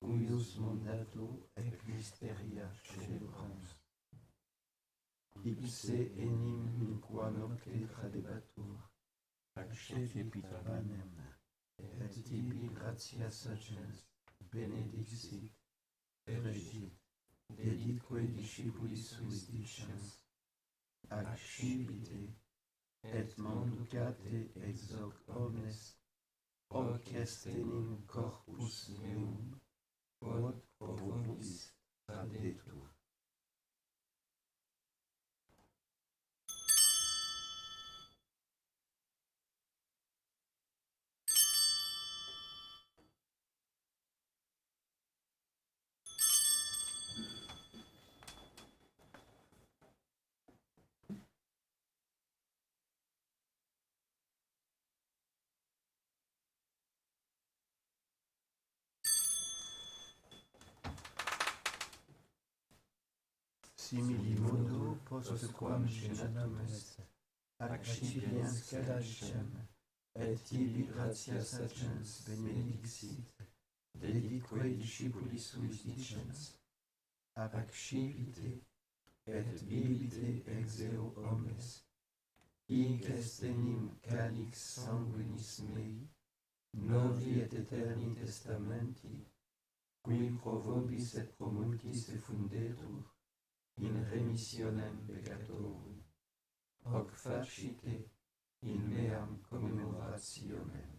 cuius 0.00 0.56
mandato 0.56 1.50
et 1.56 1.76
mysteria 1.86 2.72
celebrans. 2.84 3.76
Ipse 5.44 5.98
enim 6.16 6.64
in 6.80 7.00
qua 7.00 7.28
nocte 7.28 7.86
tradebatur, 7.92 8.87
accepti 9.60 10.42
panem, 10.64 11.12
et 11.78 12.22
tibi 12.24 12.70
gratia 12.74 13.30
sagens, 13.30 14.04
benedixit, 14.52 15.52
erigit, 16.26 16.92
deditque 17.50 18.20
discipulis 18.36 18.96
suis 18.96 19.46
dicens, 19.50 20.06
ac 21.10 21.38
et 23.04 23.38
manducate 23.38 24.50
ex 24.68 24.92
hoc 24.98 25.14
omnes, 25.28 25.80
hoc 26.70 27.12
est 27.22 27.46
enim 27.46 28.04
corpus 28.06 28.76
meum, 29.00 29.58
quod 30.20 30.62
pro 30.76 30.94
vobis 30.96 31.52
adetur. 32.08 32.97
simili 63.88 64.34
mundo 64.40 64.98
postquam 65.06 65.86
genatum 65.88 66.60
est, 66.60 67.00
ac 67.58 67.84
scipiens 67.86 68.54
cadacem, 68.70 69.48
et 70.14 70.36
tibi 70.44 70.82
gratia 70.84 71.40
agens 71.64 72.10
benedixit, 72.26 73.32
dedique 73.94 74.76
discipulis 74.76 75.38
suis 75.38 75.92
dicens, 75.94 76.60
ac 77.34 77.72
et 79.26 79.64
bibite 79.68 80.44
ex 80.58 80.80
eo 80.80 81.14
omnes, 81.30 81.66
hic 82.68 83.08
est 83.08 83.42
enim 83.42 83.90
calix 84.02 84.52
sanguinis 84.74 85.62
mei, 85.72 85.96
novi 86.74 87.40
et 87.40 87.54
eterni 87.54 88.14
testamenti, 88.20 89.16
qui 90.04 90.28
pro 90.40 90.58
vobis 90.58 91.14
et 91.14 91.32
pro 91.36 91.50
multis 91.50 92.10
effundetur, 92.16 93.17
in 93.80 94.04
remissionem 94.10 95.04
peccatorum, 95.06 96.04
hoc 96.82 97.10
facite 97.10 98.10
in 98.60 98.88
meam 98.88 99.40
commemorationem. 99.42 100.97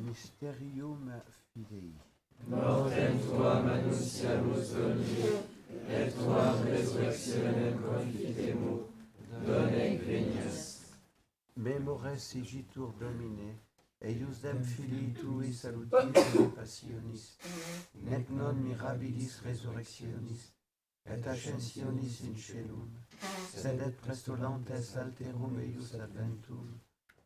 Mysterium 0.00 1.10
Fidei. 1.52 1.94
Mortem 2.48 3.18
tuam 3.18 3.68
annunciamus 3.68 4.72
Domine, 4.72 5.42
et 5.88 6.10
tuam 6.14 6.62
resurrectionem 6.64 7.76
confitemur, 7.82 8.88
done 9.46 9.96
venias. 9.98 10.80
Memores 11.56 12.34
igitur 12.34 12.92
Domine, 12.98 13.58
eius 14.00 14.40
dem 14.42 14.64
filii 14.64 15.12
tui 15.12 15.52
salutissime 15.52 16.48
passionis, 16.56 17.36
nec 18.08 18.30
non 18.30 18.56
mirabilis 18.64 19.40
resurrectionis, 19.44 20.48
et 21.04 21.26
ascensionis 21.26 22.20
in 22.24 22.36
celum, 22.36 22.88
sed 23.52 23.80
et 23.84 24.08
alterum 24.08 25.58
eius 25.60 25.92
adventum, 25.94 26.80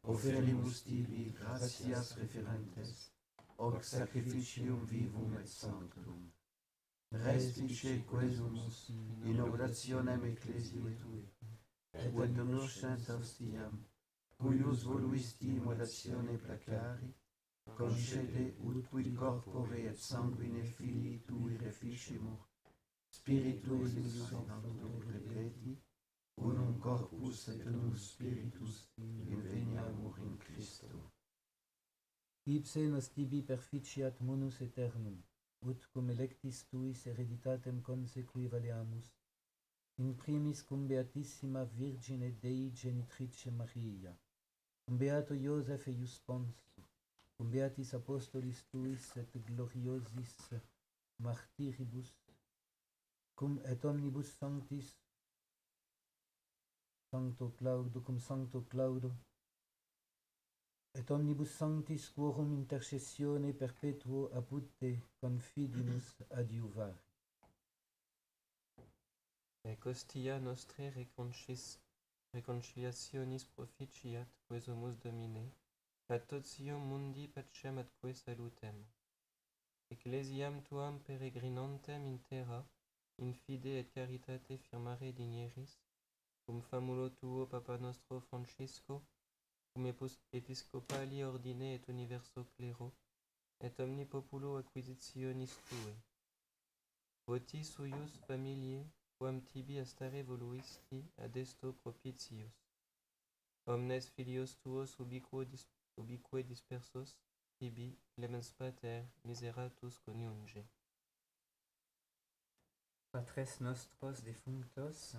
Oferimus 0.07 0.83
tibi 0.83 1.33
gratias 1.33 2.13
referentes, 2.17 3.11
hoc 3.57 3.83
sacrificium 3.83 4.85
vivum 4.85 5.35
et 5.39 5.47
sanctum. 5.49 6.31
Restice 7.11 8.05
quesumus 8.05 8.89
in 9.25 9.41
orationem 9.41 10.25
ecclesiae 10.25 10.95
tui, 11.01 11.25
et 11.93 12.21
ad 12.25 12.37
nostant 12.51 13.09
austiam, 13.17 13.79
cuius 14.37 14.85
voluisti 14.85 15.49
in 15.55 15.65
oratione 15.65 16.37
placari, 16.37 17.15
concede 17.75 18.57
ut 18.61 18.87
qui 18.91 19.15
corpore 19.15 19.87
et 19.87 19.97
sanguine 19.97 20.65
filii 20.65 21.23
tui 21.25 21.57
reficimur, 21.57 22.45
spiritus 23.09 23.95
in 23.95 24.11
sanctum 24.11 25.01
regreti, 25.09 25.79
unum 26.37 26.79
corpus 26.79 27.49
et 27.49 27.65
unum 27.67 27.97
spiritus 27.97 28.89
conveniamur 28.95 30.19
in 30.19 30.37
Christo. 30.39 31.13
Ipse 32.47 32.83
nos 32.89 33.09
tibi 33.09 33.43
perficiat 33.43 34.21
munus 34.21 34.61
aeternum, 34.61 35.19
ut 35.69 35.87
cum 35.93 36.11
electis 36.11 36.65
tuis 36.71 37.05
hereditatem 37.07 37.81
consequi 37.81 38.49
valeamus, 38.55 39.07
in 40.03 40.15
primis 40.15 40.63
cum 40.63 40.87
beatissima 40.87 41.65
Virgine 41.65 42.31
Dei 42.43 42.71
genitrice 42.83 43.51
Maria, 43.51 44.13
cum 44.85 44.99
beato 44.99 45.35
Iosef 45.35 45.87
eius 45.89 46.19
Ponsu, 46.27 46.83
cum 47.37 47.51
beatis 47.51 47.95
apostolis 47.95 48.61
tuis 48.71 49.17
et 49.17 49.33
gloriosis 49.47 50.37
martiribus, 51.25 52.13
cum 53.35 53.61
et 53.65 53.85
omnibus 53.85 54.37
sanctis 54.39 54.93
Sancto 57.15 57.53
Claudo, 57.57 58.01
cum 58.01 58.19
Sancto 58.19 58.65
Claudo, 58.69 59.15
et 60.99 61.11
omnibus 61.11 61.53
sanctis 61.61 62.09
quorum 62.11 62.51
intercessione 62.53 63.53
perpetuo 63.53 64.23
apud 64.41 64.65
te 64.81 64.91
confidimus 65.21 66.09
adiuvari. 66.41 66.99
Ec 69.73 69.87
ostia 69.93 70.41
nostre 70.41 70.91
reconcis, 70.97 71.79
reconciliationis 72.33 73.47
proficiat 73.55 74.35
quesumus 74.49 74.99
Domine, 75.07 75.47
et 76.09 76.27
totium 76.27 76.83
mundi 76.91 77.29
pacem 77.29 77.79
atque 77.79 78.13
salutem. 78.25 78.85
Ecclesiam 79.89 80.61
tuam 80.67 80.99
peregrinantem 81.07 82.11
in 82.13 82.19
terra, 82.29 82.61
in 83.23 83.33
fide 83.33 83.79
et 83.79 83.89
caritate 83.95 84.59
firmare 84.67 85.13
digneris, 85.13 85.84
cum 86.47 86.61
famulo 86.61 87.11
tuo 87.11 87.47
Papa 87.47 87.79
nostro 87.79 88.21
Francisco, 88.21 89.03
cum 89.73 89.87
episcopali 90.33 91.23
ordine 91.25 91.75
et 91.75 91.89
universo 91.89 92.45
clero, 92.57 92.93
et 93.61 93.79
omni 93.81 94.05
populo 94.05 94.57
acquisitionis 94.57 95.55
tue. 95.69 95.95
Voti 97.27 97.65
suius 97.65 98.13
familie, 98.27 98.85
quam 99.19 99.41
tibi 99.41 99.79
astare 99.79 100.23
voluisti 100.23 100.99
ad 101.17 101.37
esto 101.37 101.73
propitius. 101.83 102.53
Omnes 103.67 104.11
filios 104.15 104.57
tuos 104.63 104.99
ubiquo 105.01 105.45
dis, 105.45 105.65
ubique 105.97 106.43
dispersos, 106.43 107.17
tibi, 107.59 107.89
clemens 108.15 108.53
pater, 108.53 109.09
miseratus 109.25 109.99
coniunge. 110.05 110.63
Patres 113.11 113.61
nostros 113.61 114.23
defunctos, 114.23 115.17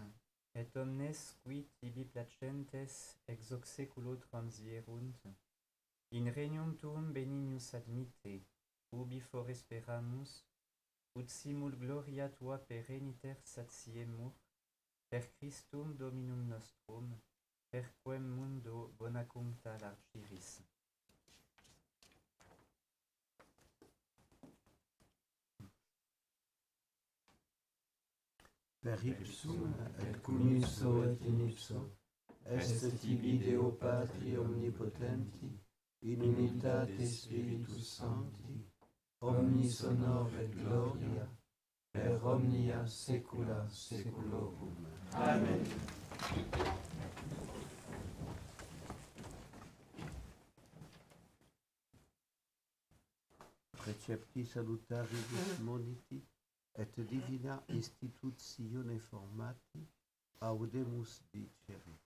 et 0.55 0.77
omnes 0.81 1.21
qui 1.43 1.57
tibi 1.79 2.05
placentes 2.11 2.95
ex 3.33 3.51
obseculo 3.57 4.15
transierunt, 4.25 5.25
in 6.17 6.31
regnum 6.37 6.75
tuum 6.79 7.11
benignus 7.17 7.73
admite, 7.79 8.35
ubi 8.99 9.19
for 9.29 9.49
esperamus, 9.55 10.31
ut 11.19 11.29
simul 11.29 11.75
gloria 11.83 12.29
tua 12.37 12.57
pereniter 12.69 13.37
satiemur, 13.53 14.31
per 15.09 15.27
Christum 15.35 15.95
Dominum 15.97 16.47
nostrum, 16.47 17.11
per 17.69 17.91
quem 18.03 18.23
mundo 18.37 18.93
bonacum 18.97 19.53
tal 19.63 19.83
argiris. 19.91 20.74
Per 28.85 29.01
ipsum 29.01 29.73
et 29.97 30.17
cum 30.21 30.41
ipso 30.55 31.03
et 31.03 31.23
in 31.25 31.39
ipso, 31.47 31.79
est 32.45 32.83
tibi 32.99 33.39
Deo 33.39 33.71
Patri 33.71 34.35
omnipotenti, 34.37 35.49
in 36.01 36.21
unitate 36.21 37.03
Spiritus 37.03 37.95
Sancti, 37.95 38.63
omnis 39.21 39.81
honor 39.81 40.29
et 40.39 40.53
gloria, 40.53 41.27
per 41.89 42.19
omnia 42.21 42.85
saecula 42.85 43.67
saeculorum. 43.69 44.77
Amen. 45.13 45.65
Precepti 53.71 54.45
salutaribus 54.45 55.57
moniti, 55.63 56.23
et 56.77 56.99
divina 57.07 57.63
institutione 57.67 58.99
formati, 58.99 59.87
audemus 60.39 61.21
dicere. 61.31 61.99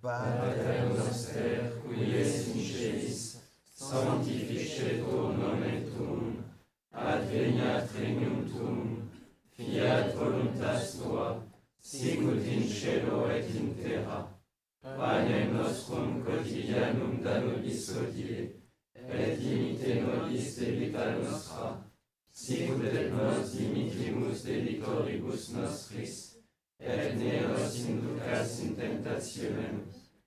Pater 0.00 0.92
noster, 0.94 1.80
qui 1.82 2.14
es 2.14 2.48
in 2.48 2.60
celis, 2.60 3.22
sanctificetur 3.74 5.36
nomen 5.38 5.90
tuum, 5.94 6.44
adveniat 6.90 7.90
regnum 7.98 8.44
tuum, 8.50 9.10
fiat 9.56 10.14
voluntas 10.14 10.98
tua, 10.98 11.42
sicut 11.80 12.44
in 12.46 12.68
cielo 12.68 13.28
et 13.30 13.48
in 13.54 13.74
terra. 13.80 14.28
Panem 14.82 15.54
nostrum 15.56 16.22
quotidianum 16.22 17.22
da 17.22 17.40
nobis 17.40 17.88
et 17.88 19.38
dimite 19.40 20.00
nobis 20.02 20.58
debita 20.58 21.16
nostra, 21.16 21.83
sicut 22.34 22.82
et 22.82 23.10
nos 23.10 23.52
dimitrimus 23.54 24.42
delitoribus 24.42 25.52
nostris, 25.54 26.14
et 26.80 27.14
ne 27.14 27.34
nos 27.46 27.76
inducas 27.88 28.56
in 28.64 28.72
tentationem, 28.74 29.76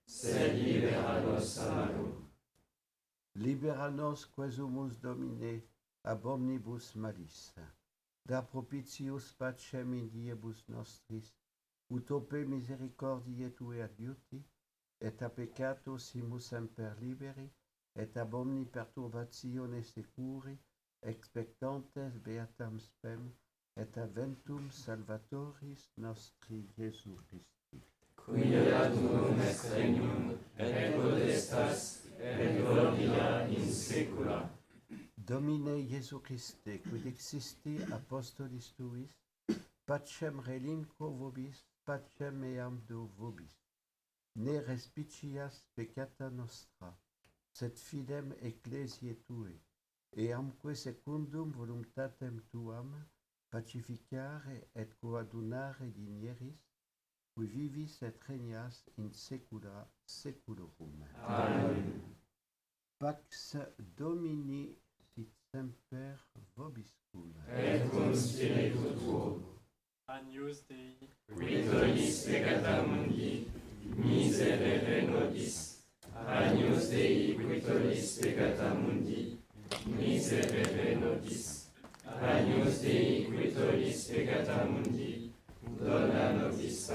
sed 0.07 0.55
libera 0.55 1.17
nos 1.25 1.57
a 1.59 1.65
malo. 1.75 2.05
Libera 3.35 3.89
nos 3.91 4.23
quesumus 4.25 4.95
Domine, 5.03 5.61
ab 6.03 6.25
omnibus 6.25 6.95
malis, 6.95 7.51
da 8.25 8.41
propitius 8.41 9.33
pacem 9.39 9.93
in 9.99 10.07
diebus 10.13 10.63
nostris, 10.69 11.33
ut 11.91 12.11
ope 12.11 12.45
misericordiae 12.53 13.51
tue 13.59 13.83
adiuti, 13.83 14.39
et 15.01 15.21
a 15.21 15.29
peccato 15.29 15.97
simus 15.99 16.47
semper 16.53 16.95
liberi, 17.03 17.49
et 17.95 18.15
ab 18.17 18.33
omni 18.33 18.63
perturbatione 18.65 19.83
securi, 19.83 20.55
expectantes 21.03 22.17
beatam 22.25 22.79
spem, 22.79 23.31
et 23.77 23.97
aventum 23.97 24.71
salvatoris 24.71 25.89
nostri 25.97 26.65
Jesu 26.77 27.15
Christi. 27.27 27.81
Quia 28.15 28.61
ad 28.81 28.95
est 29.47 29.73
regnum, 29.73 30.37
et 30.57 30.95
potestas, 30.95 31.83
et 32.19 32.57
gloria 32.57 33.47
in 33.47 33.69
saecula. 33.71 34.49
Domine 35.15 35.75
Jesu 35.87 36.19
Christe, 36.19 36.81
quid 36.87 37.05
existi 37.05 37.77
apostolis 37.91 38.71
tuis, 38.77 39.13
pacem 39.85 40.39
relinquo 40.39 41.11
vobis, 41.21 41.63
pacem 41.85 42.43
eam 42.43 42.81
do 42.87 43.05
vobis. 43.17 43.53
Ne 44.35 44.59
respicias 44.61 45.61
peccata 45.75 46.29
nostra, 46.29 46.91
sed 47.53 47.77
fidem 47.77 48.33
ecclesiae 48.41 49.15
tue, 49.27 49.53
eamque 50.15 50.75
secundum 50.75 51.51
voluntatem 51.51 52.41
tuam 52.51 52.93
pacificare 53.49 54.67
et 54.75 54.89
coadunare 54.99 55.91
dinieris, 55.91 56.57
qui 57.35 57.45
vivis 57.45 58.01
et 58.01 58.17
regnas 58.27 58.83
in 58.97 59.11
saecula 59.13 59.87
saeculorum. 60.05 61.05
Amen. 61.23 62.01
Pax 62.99 63.57
Domini 63.95 64.75
sit 65.13 65.29
semper 65.51 66.17
vobiscum. 66.55 67.33
Et 67.55 67.87
cum 67.91 68.13
spiritu 68.13 68.95
tuo, 68.97 69.39
Agnus 70.07 70.65
Dei, 70.67 70.97
qui 71.35 71.63
tollis 71.69 72.25
peccata 72.25 72.81
mundi, 72.87 73.47
miserere 73.95 75.05
nobis. 75.05 75.85
Agnus 76.15 76.89
Dei, 76.89 77.35
qui 77.35 77.61
tollis 77.61 78.17
peccata 78.17 78.73
mundi, 78.73 79.36
miserere 79.95 80.95
nobis. 80.95 81.65
Agnus 82.19 82.81
Dei, 82.81 83.25
qui 83.25 83.53
tollis 83.53 84.05
peccata 84.05 84.65
mundi, 84.65 85.31
dona 85.79 86.31
nobis 86.31 86.85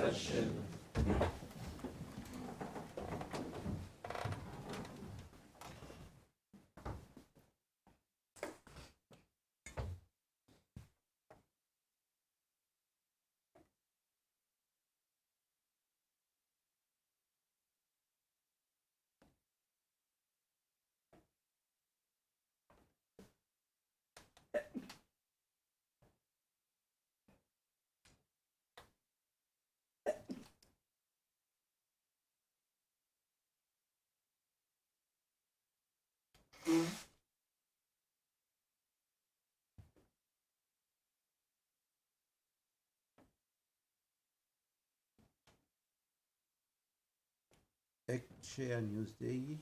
Ecce 48.04 48.74
agnus 48.74 49.16
Dei, 49.16 49.60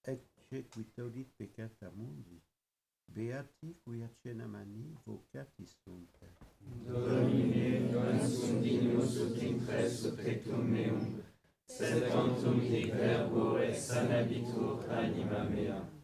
ecce 0.00 0.66
qui 0.68 0.90
tollit 0.92 1.30
peccata 1.36 1.92
mundi, 1.94 2.42
beati 3.04 3.78
qui 3.84 4.02
a 4.02 4.10
cena 4.20 4.46
mani 4.46 4.98
vocati 5.04 5.64
sunt. 5.64 6.18
Domine, 6.58 7.78
non 7.90 8.20
sum 8.28 8.60
dignus 8.62 9.16
ut 9.16 9.40
impresso 9.42 10.14
tectum 10.14 10.66
meum, 10.68 11.22
sed 11.66 12.08
tantum 12.08 12.60
hic 12.60 12.92
verbo 12.94 13.58
et 13.58 13.76
sanabitur 13.76 14.88
anima 14.90 15.44
mea. 15.44 15.95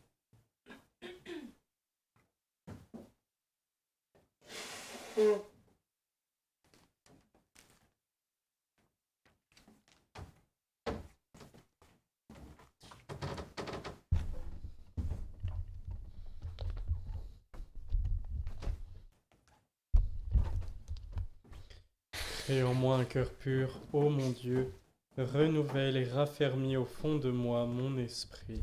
Crée 22.45 22.65
en 22.65 22.75
moi 22.75 22.97
un 22.97 23.05
cœur 23.05 23.31
pur, 23.31 23.79
ô 23.93 24.09
mon 24.09 24.31
Dieu, 24.31 24.75
renouvelle 25.17 25.97
et 25.97 26.05
raffermis 26.05 26.77
au 26.77 26.85
fond 26.85 27.17
de 27.17 27.31
moi 27.31 27.67
mon 27.67 27.97
esprit. 27.99 28.63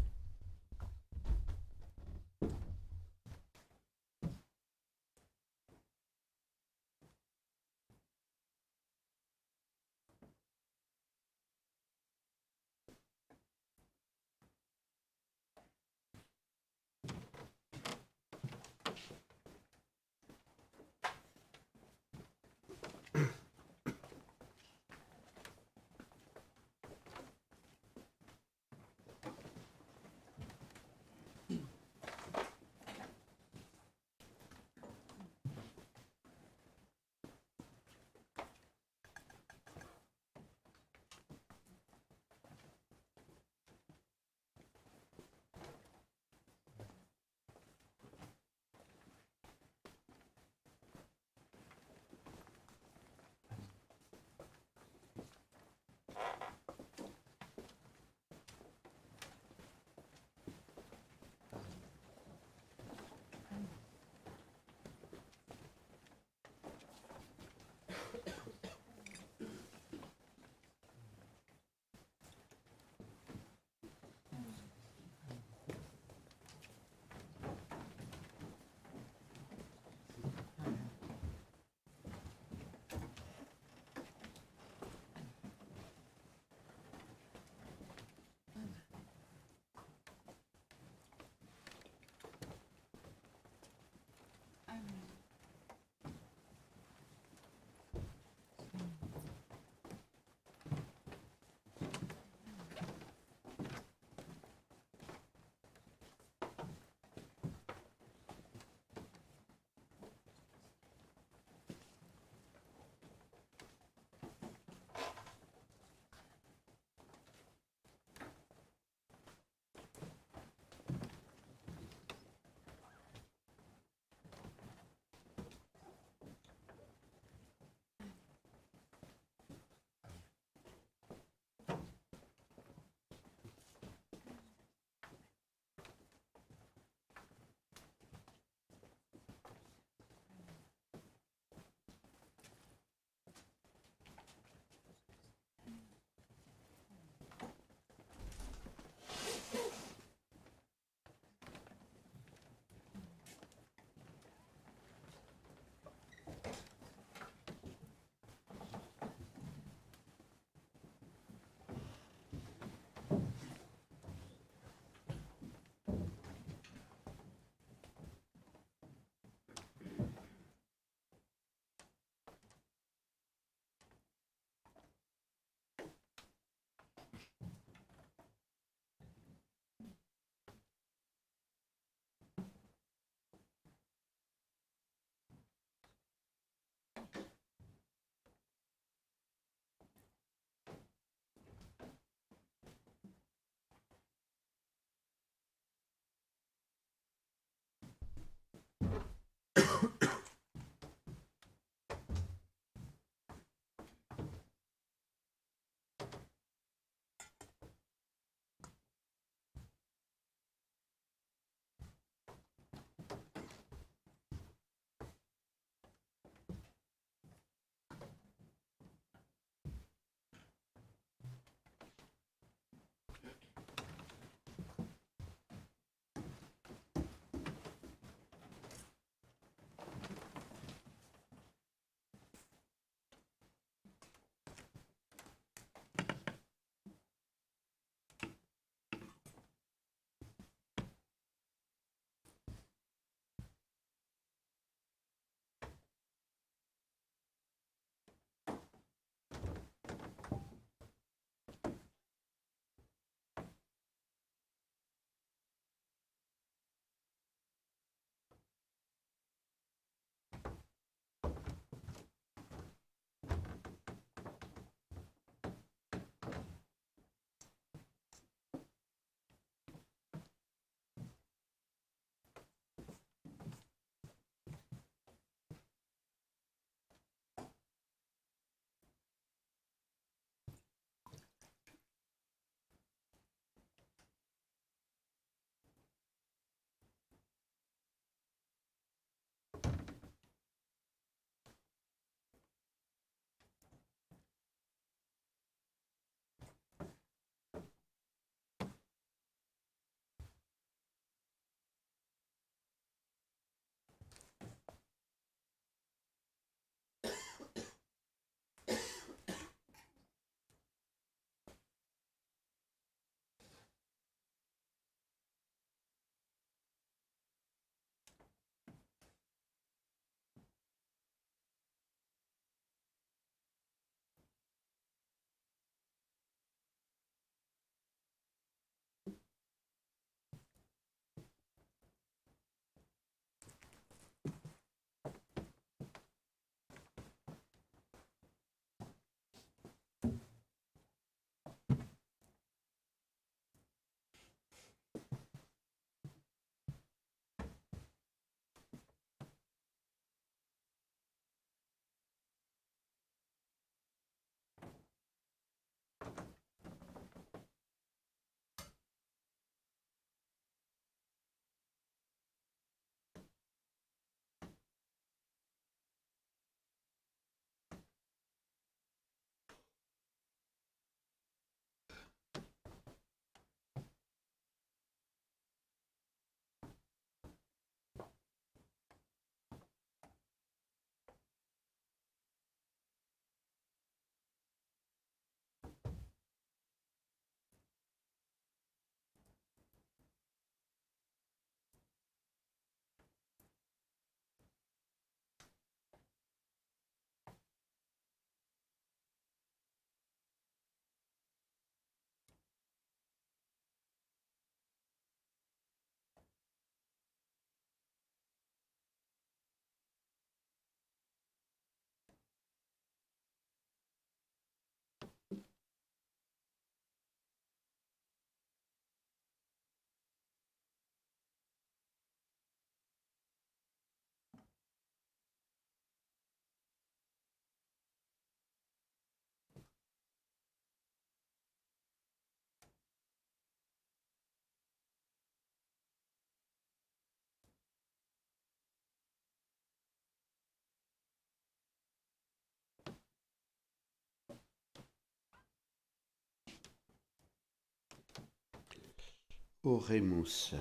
Oremus. 449.63 450.55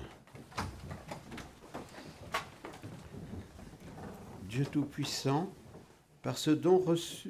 Dieu 4.43 4.65
Tout-Puissant, 4.65 5.53
par 6.21 6.37
ce 6.37 6.51
don 6.51 6.79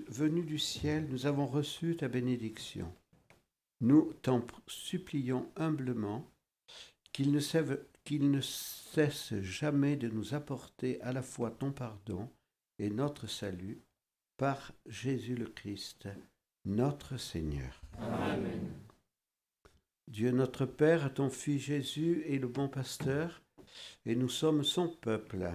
venu 0.08 0.44
du 0.44 0.58
ciel, 0.58 1.08
nous 1.10 1.26
avons 1.26 1.46
reçu 1.46 1.96
ta 1.96 2.08
bénédiction. 2.08 2.92
Nous 3.82 4.14
t'en 4.22 4.46
supplions 4.68 5.52
humblement 5.56 6.26
qu'il 7.14 7.32
ne, 7.32 7.40
qu'il 8.04 8.32
ne 8.32 8.42
cesse 8.42 9.40
jamais 9.42 9.96
de 9.96 10.10
nous 10.10 10.34
apporter 10.34 11.00
à 11.02 11.14
la 11.14 11.22
fois 11.22 11.52
ton 11.52 11.72
pardon 11.72 12.30
et 12.80 12.90
notre 12.90 13.28
salut 13.28 13.82
par 14.38 14.72
Jésus 14.88 15.36
le 15.36 15.48
Christ, 15.48 16.08
notre 16.66 17.18
Seigneur. 17.18 17.82
Amen. 18.00 18.89
Dieu 20.10 20.32
notre 20.32 20.66
Père, 20.66 21.14
ton 21.14 21.30
Fils 21.30 21.62
Jésus 21.62 22.24
est 22.26 22.40
le 22.40 22.48
bon 22.48 22.68
pasteur, 22.68 23.44
et 24.08 24.16
nous 24.16 24.28
sommes 24.28 24.64
son 24.64 24.90
peuple. 24.90 25.52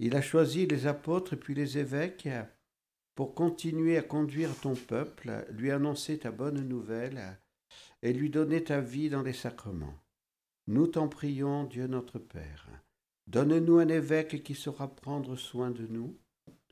Il 0.00 0.16
a 0.16 0.22
choisi 0.22 0.66
les 0.66 0.88
apôtres 0.88 1.36
puis 1.36 1.54
les 1.54 1.78
évêques 1.78 2.28
pour 3.14 3.32
continuer 3.32 3.96
à 3.96 4.02
conduire 4.02 4.58
ton 4.60 4.74
peuple, 4.74 5.46
lui 5.52 5.70
annoncer 5.70 6.18
ta 6.18 6.32
bonne 6.32 6.66
nouvelle 6.66 7.38
et 8.02 8.12
lui 8.12 8.28
donner 8.28 8.64
ta 8.64 8.80
vie 8.80 9.08
dans 9.08 9.22
les 9.22 9.32
sacrements. 9.32 9.94
Nous 10.66 10.88
t'en 10.88 11.06
prions, 11.06 11.62
Dieu 11.62 11.86
notre 11.86 12.18
Père. 12.18 12.66
Donne-nous 13.28 13.78
un 13.78 13.88
évêque 13.88 14.42
qui 14.42 14.56
saura 14.56 14.92
prendre 14.92 15.36
soin 15.36 15.70
de 15.70 15.86
nous, 15.86 16.18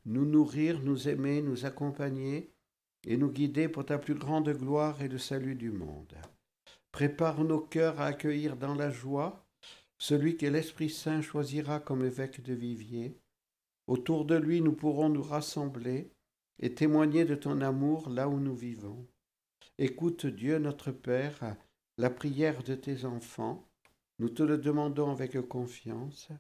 nous 0.04 0.24
nourrir, 0.24 0.80
nous 0.80 1.08
aimer, 1.08 1.42
nous 1.42 1.64
accompagner 1.64 2.50
et 3.06 3.16
nous 3.16 3.30
guider 3.30 3.68
pour 3.68 3.86
ta 3.86 3.98
plus 3.98 4.16
grande 4.16 4.48
gloire 4.48 5.00
et 5.00 5.06
le 5.06 5.18
salut 5.18 5.54
du 5.54 5.70
monde. 5.70 6.16
Prépare 6.98 7.44
nos 7.44 7.60
cœurs 7.60 8.00
à 8.00 8.06
accueillir 8.06 8.56
dans 8.56 8.74
la 8.74 8.90
joie 8.90 9.46
celui 9.98 10.36
que 10.36 10.46
l'Esprit 10.46 10.90
Saint 10.90 11.22
choisira 11.22 11.78
comme 11.78 12.04
évêque 12.04 12.42
de 12.42 12.54
Vivier. 12.54 13.20
Autour 13.86 14.24
de 14.24 14.34
lui, 14.34 14.60
nous 14.60 14.72
pourrons 14.72 15.08
nous 15.08 15.22
rassembler 15.22 16.10
et 16.58 16.74
témoigner 16.74 17.24
de 17.24 17.36
ton 17.36 17.60
amour 17.60 18.10
là 18.10 18.28
où 18.28 18.40
nous 18.40 18.56
vivons. 18.56 19.06
Écoute 19.78 20.26
Dieu 20.26 20.58
notre 20.58 20.90
Père, 20.90 21.54
la 21.98 22.10
prière 22.10 22.64
de 22.64 22.74
tes 22.74 23.04
enfants. 23.04 23.70
Nous 24.18 24.30
te 24.30 24.42
le 24.42 24.58
demandons 24.58 25.12
avec 25.12 25.40
confiance 25.42 26.30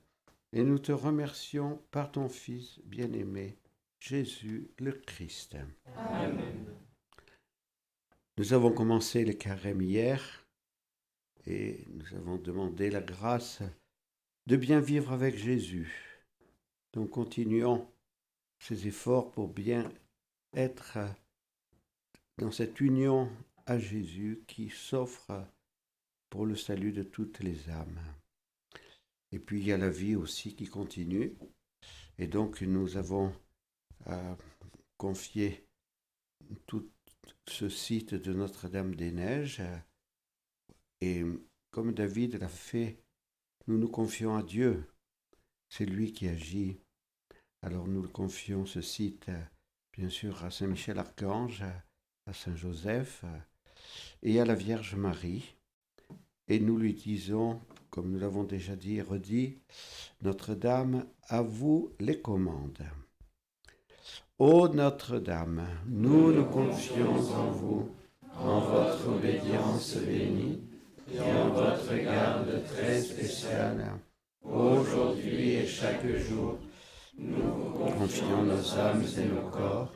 et 0.52 0.64
nous 0.64 0.80
te 0.80 0.90
remercions 0.90 1.80
par 1.92 2.10
ton 2.10 2.28
Fils 2.28 2.80
bien-aimé, 2.84 3.60
Jésus 4.00 4.72
le 4.80 4.90
Christ. 4.90 5.56
Amen. 5.94 6.66
Nous 8.38 8.54
avons 8.54 8.72
commencé 8.72 9.24
le 9.24 9.34
carême 9.34 9.82
hier 9.82 10.37
et 11.48 11.82
nous 11.88 12.14
avons 12.14 12.36
demandé 12.36 12.90
la 12.90 13.00
grâce 13.00 13.62
de 14.46 14.56
bien 14.56 14.80
vivre 14.80 15.12
avec 15.12 15.34
Jésus. 15.34 16.22
Donc 16.92 17.10
continuons 17.10 17.90
ces 18.58 18.86
efforts 18.86 19.30
pour 19.30 19.48
bien 19.48 19.90
être 20.52 20.98
dans 22.36 22.52
cette 22.52 22.80
union 22.80 23.30
à 23.64 23.78
Jésus 23.78 24.44
qui 24.46 24.68
s'offre 24.68 25.46
pour 26.28 26.44
le 26.44 26.54
salut 26.54 26.92
de 26.92 27.02
toutes 27.02 27.40
les 27.40 27.70
âmes. 27.70 28.00
Et 29.32 29.38
puis 29.38 29.60
il 29.60 29.66
y 29.66 29.72
a 29.72 29.78
la 29.78 29.90
vie 29.90 30.16
aussi 30.16 30.54
qui 30.54 30.66
continue. 30.66 31.34
Et 32.18 32.26
donc 32.26 32.60
nous 32.60 32.98
avons 32.98 33.32
euh, 34.08 34.34
confié 34.98 35.66
tout 36.66 36.90
ce 37.46 37.70
site 37.70 38.14
de 38.14 38.34
Notre-Dame 38.34 38.94
des 38.94 39.12
Neiges 39.12 39.62
et 41.00 41.24
comme 41.70 41.92
David 41.92 42.40
l'a 42.40 42.48
fait, 42.48 42.98
nous 43.66 43.78
nous 43.78 43.88
confions 43.88 44.36
à 44.36 44.42
Dieu. 44.42 44.84
C'est 45.68 45.84
lui 45.84 46.12
qui 46.12 46.28
agit. 46.28 46.80
Alors 47.62 47.86
nous 47.86 48.02
le 48.02 48.08
confions, 48.08 48.66
ce 48.66 48.80
site, 48.80 49.30
bien 49.92 50.08
sûr, 50.08 50.44
à 50.44 50.50
Saint-Michel-Archange, 50.50 51.64
à 52.26 52.32
Saint-Joseph 52.32 53.24
et 54.22 54.40
à 54.40 54.44
la 54.44 54.54
Vierge 54.54 54.94
Marie. 54.94 55.54
Et 56.48 56.60
nous 56.60 56.78
lui 56.78 56.94
disons, 56.94 57.60
comme 57.90 58.10
nous 58.10 58.18
l'avons 58.18 58.44
déjà 58.44 58.74
dit 58.74 58.96
et 58.96 59.02
redit, 59.02 59.58
Notre-Dame, 60.22 61.06
à 61.28 61.42
vous 61.42 61.92
les 62.00 62.20
commandes. 62.20 62.82
Ô 64.38 64.68
Notre-Dame, 64.68 65.66
nous 65.86 66.32
nous 66.32 66.46
confions 66.46 67.12
en 67.12 67.50
vous, 67.50 67.90
en 68.36 68.60
votre 68.60 69.08
obédience 69.08 69.96
bénie 69.96 70.67
et 71.12 71.20
en 71.20 71.48
votre 71.48 71.94
garde 71.94 72.62
très 72.74 73.00
spéciale, 73.00 73.84
aujourd'hui 74.44 75.54
et 75.54 75.66
chaque 75.66 76.06
jour, 76.06 76.58
nous 77.18 77.42
vous 77.42 77.70
confions 77.70 78.42
nos 78.42 78.78
âmes 78.78 79.04
et 79.16 79.24
nos 79.24 79.48
corps, 79.50 79.92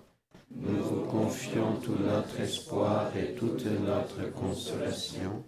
nous 0.54 0.82
vous 0.82 1.02
confions 1.02 1.76
tout 1.82 1.96
notre 1.98 2.40
espoir 2.40 3.10
et 3.16 3.34
toute 3.34 3.66
notre 3.66 4.32
consolation, 4.32 5.44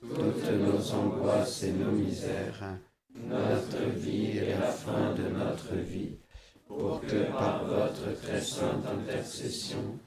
toutes 0.00 0.50
nos 0.50 0.92
angoisses 0.92 1.64
et 1.64 1.72
nos 1.72 1.92
misères, 1.92 2.78
notre 3.14 3.82
vie 3.96 4.38
et 4.38 4.54
la 4.54 4.70
fin 4.70 5.14
de 5.14 5.28
notre 5.28 5.74
vie, 5.74 6.18
pour 6.66 7.00
que 7.00 7.30
par 7.32 7.64
votre 7.64 8.20
très 8.22 8.40
sainte 8.40 8.86
intercession 8.86 9.98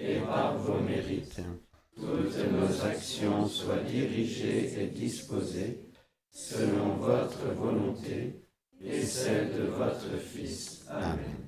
et 0.00 0.18
par 0.20 0.56
vos 0.56 0.80
mérites, 0.80 1.42
toutes 1.96 2.52
nos 2.52 2.84
actions 2.84 3.46
soient 3.48 3.82
dirigées 3.82 4.82
et 4.82 4.86
disposées 4.86 5.80
selon 6.30 6.96
votre 6.96 7.46
volonté 7.54 8.42
et 8.84 9.02
celle 9.02 9.54
de 9.54 9.62
votre 9.62 10.18
Fils. 10.18 10.84
Amen. 10.88 11.46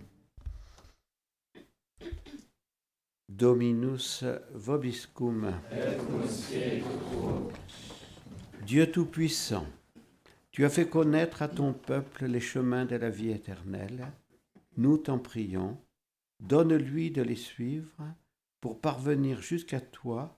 Dominus 3.28 4.24
vobiscum. 4.54 5.52
Dieu 8.64 8.90
Tout-Puissant, 8.90 9.66
tu 10.50 10.64
as 10.64 10.70
fait 10.70 10.88
connaître 10.88 11.42
à 11.42 11.48
ton 11.48 11.72
peuple 11.72 12.24
les 12.26 12.40
chemins 12.40 12.86
de 12.86 12.96
la 12.96 13.10
vie 13.10 13.30
éternelle. 13.30 14.10
Nous 14.76 14.96
t'en 14.96 15.18
prions, 15.18 15.78
donne-lui 16.40 17.10
de 17.10 17.22
les 17.22 17.36
suivre 17.36 18.02
pour 18.60 18.80
parvenir 18.80 19.40
jusqu'à 19.40 19.80
toi 19.80 20.37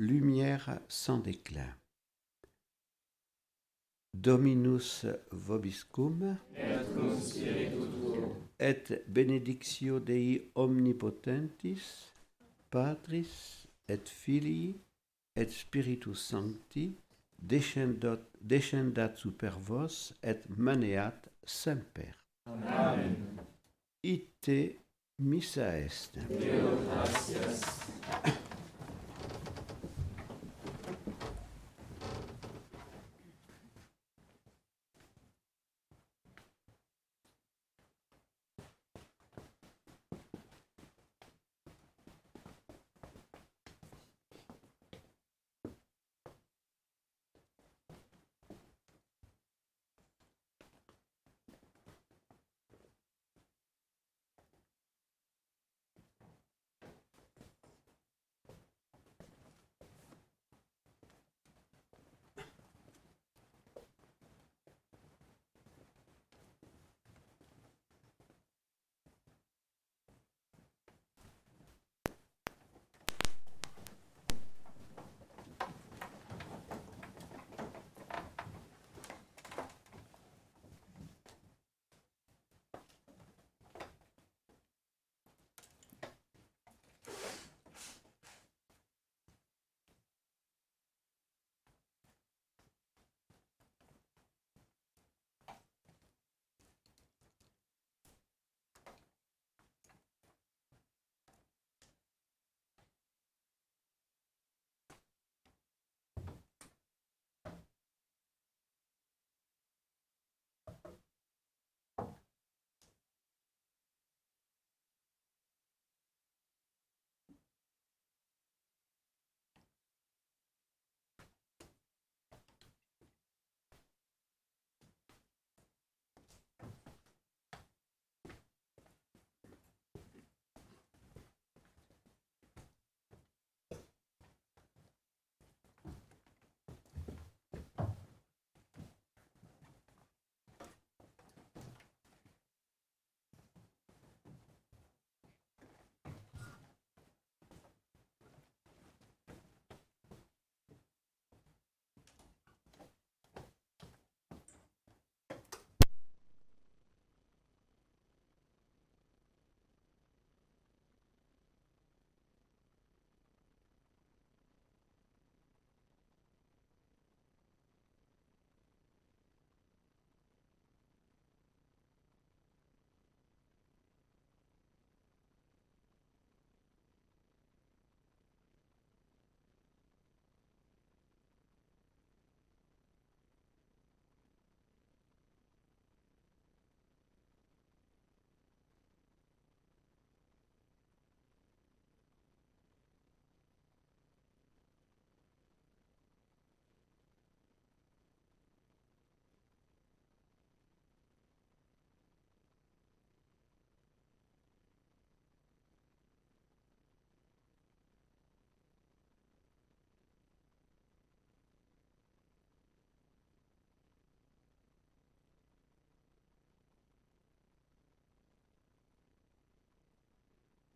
lumière 0.00 0.80
sans 0.88 1.18
déclin. 1.18 1.68
Dominus 4.14 5.06
vobiscum, 5.30 6.36
et 8.58 9.04
benedictio 9.06 10.00
Dei 10.00 10.50
omnipotentis, 10.54 12.12
Patris 12.70 13.66
et 13.88 14.00
Filii 14.06 14.80
et 15.36 15.50
Spiritus 15.50 16.18
Sancti, 16.18 16.96
descendat, 17.38 18.20
descendat 18.40 19.16
super 19.16 19.58
vos 19.60 20.14
et 20.22 20.40
maneat 20.56 21.30
semper. 21.44 22.14
Amen. 22.46 23.16
Ite 24.02 24.80
missa 25.18 25.78
est. 25.78 26.18